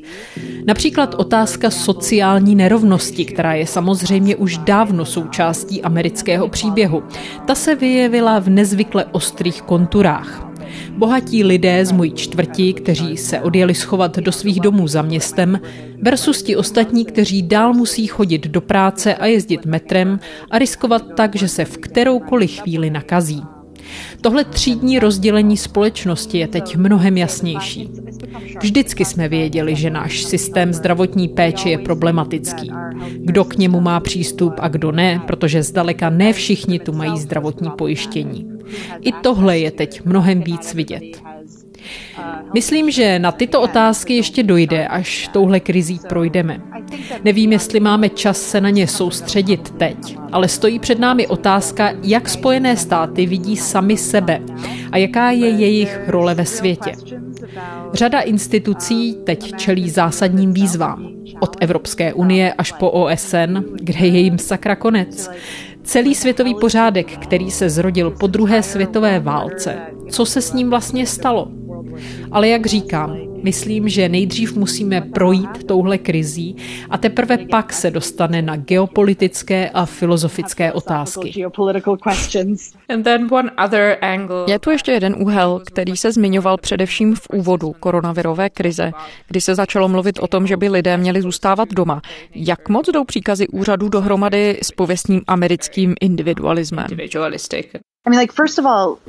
Například 0.66 1.16
otázka 1.16 1.70
sociální 1.70 2.56
nerovnosti, 2.56 3.26
která 3.26 3.54
je 3.54 3.68
samozřejmě 3.68 4.36
už 4.36 4.58
dávno 4.58 5.06
součástí 5.06 5.82
amerického 5.82 6.48
příběhu. 6.48 7.04
Ta 7.46 7.56
se 7.56 7.76
vyjevila 7.76 8.40
v 8.40 8.50
nezvykle 8.50 9.06
ostrých 9.06 9.62
konturách. 9.62 10.47
Bohatí 10.92 11.44
lidé 11.44 11.86
z 11.86 11.92
mojí 11.92 12.12
čtvrti, 12.12 12.74
kteří 12.74 13.18
se 13.18 13.42
odjeli 13.42 13.76
schovat 13.76 14.18
do 14.18 14.32
svých 14.32 14.60
domů 14.60 14.88
za 14.88 15.02
městem, 15.02 15.60
versus 16.02 16.44
ti 16.44 16.56
ostatní, 16.56 17.06
kteří 17.06 17.42
dál 17.42 17.74
musí 17.74 18.08
chodit 18.08 18.48
do 18.48 18.62
práce 18.62 19.16
a 19.16 19.26
jezdit 19.26 19.66
metrem 19.66 20.20
a 20.52 20.60
riskovat 20.60 21.04
tak, 21.16 21.36
že 21.36 21.48
se 21.48 21.66
v 21.66 21.78
kteroukoliv 21.78 22.62
chvíli 22.62 22.90
nakazí. 22.90 23.44
Tohle 24.22 24.44
třídní 24.44 25.00
rozdělení 25.00 25.58
společnosti 25.58 26.38
je 26.38 26.48
teď 26.48 26.76
mnohem 26.76 27.18
jasnější. 27.18 27.90
Vždycky 28.62 29.06
jsme 29.06 29.30
věděli, 29.30 29.76
že 29.76 29.90
náš 29.90 30.24
systém 30.24 30.74
zdravotní 30.74 31.28
péče 31.28 31.70
je 31.70 31.78
problematický. 31.78 32.72
Kdo 33.18 33.44
k 33.44 33.58
němu 33.58 33.80
má 33.82 34.00
přístup 34.00 34.54
a 34.58 34.68
kdo 34.68 34.92
ne, 34.92 35.22
protože 35.28 35.63
zdaleka 35.63 36.10
ne 36.10 36.34
všichni 36.34 36.80
tu 36.80 36.94
mají 36.94 37.18
zdravotní 37.18 37.70
pojištění. 37.78 38.57
I 39.02 39.12
tohle 39.12 39.60
je 39.60 39.72
teď 39.72 40.06
mnohem 40.06 40.42
víc 40.42 40.74
vidět. 40.74 41.04
Myslím, 42.54 42.92
že 42.92 43.20
na 43.20 43.32
tyto 43.32 43.62
otázky 43.62 44.16
ještě 44.16 44.44
dojde, 44.44 44.88
až 44.88 45.30
touhle 45.34 45.60
krizí 45.60 46.00
projdeme. 46.10 46.62
Nevím, 47.24 47.52
jestli 47.52 47.80
máme 47.80 48.10
čas 48.10 48.42
se 48.42 48.62
na 48.62 48.70
ně 48.70 48.88
soustředit 48.88 49.70
teď, 49.70 50.18
ale 50.32 50.48
stojí 50.48 50.80
před 50.80 51.00
námi 51.00 51.28
otázka, 51.28 51.94
jak 52.04 52.30
Spojené 52.30 52.78
státy 52.78 53.26
vidí 53.26 53.58
sami 53.58 53.98
sebe 53.98 54.42
a 54.92 54.98
jaká 54.98 55.32
je 55.32 55.50
jejich 55.50 56.00
role 56.08 56.36
ve 56.36 56.46
světě. 56.46 56.92
Řada 57.94 58.20
institucí 58.20 59.18
teď 59.24 59.56
čelí 59.56 59.90
zásadním 59.90 60.54
výzvám. 60.54 61.10
Od 61.40 61.56
Evropské 61.60 62.14
unie 62.14 62.54
až 62.54 62.72
po 62.72 62.92
OSN, 62.92 63.58
kde 63.74 64.08
je 64.08 64.20
jim 64.20 64.38
sakra 64.38 64.76
konec. 64.76 65.30
Celý 65.88 66.15
světový 66.15 66.56
pořádek, 66.56 67.17
který 67.17 67.52
se 67.52 67.69
zrodil 67.69 68.12
po 68.12 68.28
druhé 68.28 68.63
světové 68.63 69.19
válce. 69.19 69.78
Co 70.10 70.26
se 70.26 70.41
s 70.41 70.54
ním 70.54 70.69
vlastně 70.69 71.08
stalo? 71.08 71.47
Ale 72.32 72.47
jak 72.47 72.65
říkám, 72.65 73.17
myslím, 73.43 73.89
že 73.89 74.10
nejdřív 74.10 74.56
musíme 74.56 75.02
projít 75.02 75.63
touhle 75.65 75.97
krizí 75.97 76.56
a 76.89 76.97
teprve 76.97 77.38
pak 77.38 77.73
se 77.73 77.91
dostane 77.91 78.41
na 78.41 78.56
geopolitické 78.56 79.69
a 79.69 79.86
filozofické 79.86 80.71
otázky. 80.71 81.32
Je 84.47 84.60
tu 84.60 84.69
ještě 84.69 84.91
jeden 84.91 85.15
úhel, 85.19 85.62
který 85.65 85.97
se 85.97 86.12
zmiňoval 86.12 86.58
především 86.58 87.15
v 87.15 87.28
úvodu 87.34 87.73
koronavirové 87.80 88.50
krize, 88.50 88.91
kdy 89.28 89.41
se 89.41 89.56
začalo 89.56 89.88
mluvit 89.88 90.19
o 90.19 90.28
tom, 90.28 90.47
že 90.47 90.58
by 90.58 90.69
lidé 90.69 90.97
měli 90.97 91.21
zůstávat 91.21 91.69
doma. 91.69 92.02
Jak 92.36 92.69
moc 92.69 92.89
jdou 92.91 93.04
příkazy 93.04 93.47
úřadů 93.47 93.89
dohromady 93.89 94.60
s 94.62 94.71
pověstním 94.71 95.21
americkým 95.28 95.95
individualismem? 96.02 96.88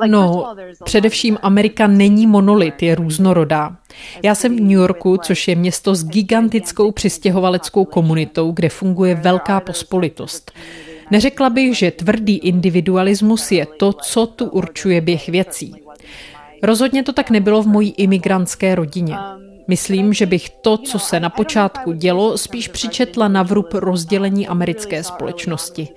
No, 0.07 0.55
především 0.85 1.39
Amerika 1.43 1.87
není 1.87 2.27
monolit, 2.27 2.83
je 2.83 2.95
různorodá. 2.95 3.77
Já 4.23 4.35
jsem 4.35 4.57
v 4.57 4.61
New 4.61 4.71
Yorku, 4.71 5.17
což 5.17 5.49
je 5.49 5.57
město 5.57 5.95
s 5.95 6.05
gigantickou 6.05 6.93
přistěhovaleckou 6.93 7.85
komunitou, 7.85 8.53
kde 8.53 8.69
funguje 8.69 9.15
velká 9.15 9.61
pospolitost. 9.61 10.53
Neřekla 11.11 11.51
bych, 11.51 11.79
že 11.79 11.91
tvrdý 11.91 12.37
individualismus 12.37 13.53
je 13.53 13.67
to, 13.67 13.93
co 13.93 14.27
tu 14.27 14.45
určuje 14.45 15.01
běh 15.01 15.29
věcí. 15.29 15.75
Rozhodně 16.63 17.03
to 17.03 17.13
tak 17.13 17.31
nebylo 17.31 17.63
v 17.63 17.67
mojí 17.67 17.91
imigrantské 17.91 18.75
rodině. 18.75 19.17
Myslím, 19.69 20.13
že 20.13 20.27
bych 20.27 20.51
to, 20.51 20.79
co 20.79 20.99
se 20.99 21.21
na 21.21 21.31
počátku 21.31 21.93
dělo, 21.93 22.39
spíš 22.39 22.69
přičetla 22.69 23.29
na 23.29 23.43
vrub 23.43 23.75
rozdělení 23.75 24.49
americké 24.49 25.05
společnosti. 25.05 25.89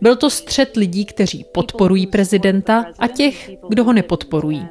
Byl 0.00 0.16
to 0.16 0.30
střed 0.30 0.76
lidí, 0.76 1.04
kteří 1.04 1.44
podporují 1.52 2.06
prezidenta 2.06 2.86
a 2.98 3.06
těch, 3.06 3.50
kdo 3.68 3.84
ho 3.84 3.92
nepodporují. 3.92 4.66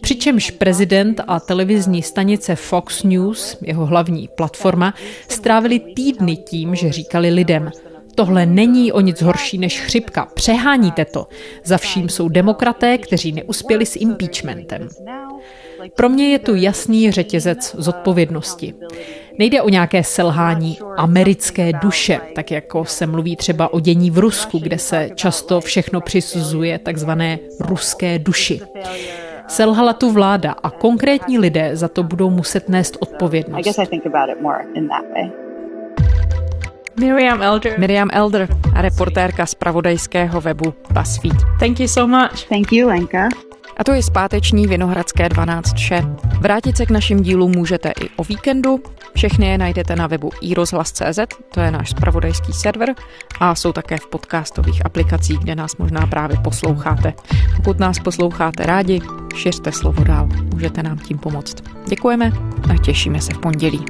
Přičemž 0.00 0.50
prezident 0.50 1.20
a 1.26 1.40
televizní 1.40 2.02
stanice 2.02 2.56
Fox 2.56 3.02
News, 3.02 3.56
jeho 3.62 3.86
hlavní 3.86 4.28
platforma, 4.36 4.94
strávili 5.28 5.78
týdny 5.78 6.36
tím, 6.36 6.74
že 6.74 6.92
říkali 6.92 7.30
lidem, 7.30 7.70
Tohle 8.14 8.46
není 8.46 8.92
o 8.92 9.00
nic 9.00 9.22
horší 9.22 9.58
než 9.58 9.80
chřipka. 9.80 10.26
Přeháníte 10.34 11.04
to. 11.04 11.26
Za 11.64 11.78
vším 11.78 12.08
jsou 12.08 12.28
demokraté, 12.28 12.98
kteří 12.98 13.32
neuspěli 13.32 13.86
s 13.86 13.96
impeachmentem. 13.96 14.88
Pro 15.96 16.08
mě 16.08 16.28
je 16.28 16.38
tu 16.38 16.54
jasný 16.54 17.10
řetězec 17.10 17.76
zodpovědnosti. 17.78 18.74
Nejde 19.38 19.62
o 19.62 19.68
nějaké 19.68 20.04
selhání 20.04 20.78
americké 20.96 21.72
duše, 21.72 22.20
tak 22.34 22.50
jako 22.50 22.84
se 22.84 23.06
mluví 23.06 23.36
třeba 23.36 23.72
o 23.72 23.80
dění 23.80 24.10
v 24.10 24.18
Rusku, 24.18 24.58
kde 24.58 24.78
se 24.78 25.10
často 25.14 25.60
všechno 25.60 26.00
přisuzuje 26.00 26.78
takzvané 26.78 27.38
ruské 27.60 28.18
duši. 28.18 28.60
Selhala 29.48 29.92
tu 29.92 30.10
vláda 30.10 30.52
a 30.62 30.70
konkrétní 30.70 31.38
lidé 31.38 31.70
za 31.76 31.88
to 31.88 32.02
budou 32.02 32.30
muset 32.30 32.68
nést 32.68 32.96
odpovědnost. 33.00 33.78
Miriam 37.00 37.42
Elder. 37.42 37.78
Miriam 37.78 38.08
Elder, 38.12 38.48
reportérka 38.76 39.46
z 39.46 39.54
pravodajského 39.54 40.40
webu 40.40 40.74
BuzzFeed. 40.90 41.36
Thank 41.58 41.80
you 41.80 41.88
so 41.88 42.18
much. 42.18 42.48
Thank 42.48 42.72
you, 42.72 42.88
Lenka. 42.88 43.28
A 43.76 43.84
to 43.84 43.92
je 43.92 44.02
zpáteční 44.02 44.66
Vinohradské 44.66 45.28
12 45.28 45.74
vše. 45.74 46.02
Vrátit 46.40 46.76
se 46.76 46.86
k 46.86 46.90
našim 46.90 47.22
dílům 47.22 47.50
můžete 47.50 47.88
i 47.88 48.08
o 48.16 48.24
víkendu. 48.24 48.82
Všechny 49.16 49.46
je 49.46 49.58
najdete 49.58 49.96
na 49.96 50.06
webu 50.06 50.30
iRozhlas.cz, 50.40 51.18
to 51.54 51.60
je 51.60 51.70
náš 51.70 51.90
spravodajský 51.90 52.52
server, 52.52 52.94
a 53.40 53.54
jsou 53.54 53.72
také 53.72 53.96
v 53.96 54.06
podcastových 54.06 54.86
aplikacích, 54.86 55.38
kde 55.38 55.54
nás 55.54 55.76
možná 55.76 56.06
právě 56.06 56.36
posloucháte. 56.44 57.12
Pokud 57.56 57.78
nás 57.78 57.98
posloucháte 57.98 58.66
rádi, 58.66 59.00
šiřte 59.34 59.72
slovo 59.72 60.04
dál, 60.04 60.28
můžete 60.54 60.82
nám 60.82 60.98
tím 60.98 61.18
pomoct. 61.18 61.56
Děkujeme 61.88 62.32
a 62.70 62.76
těšíme 62.76 63.20
se 63.20 63.34
v 63.34 63.38
pondělí. 63.38 63.84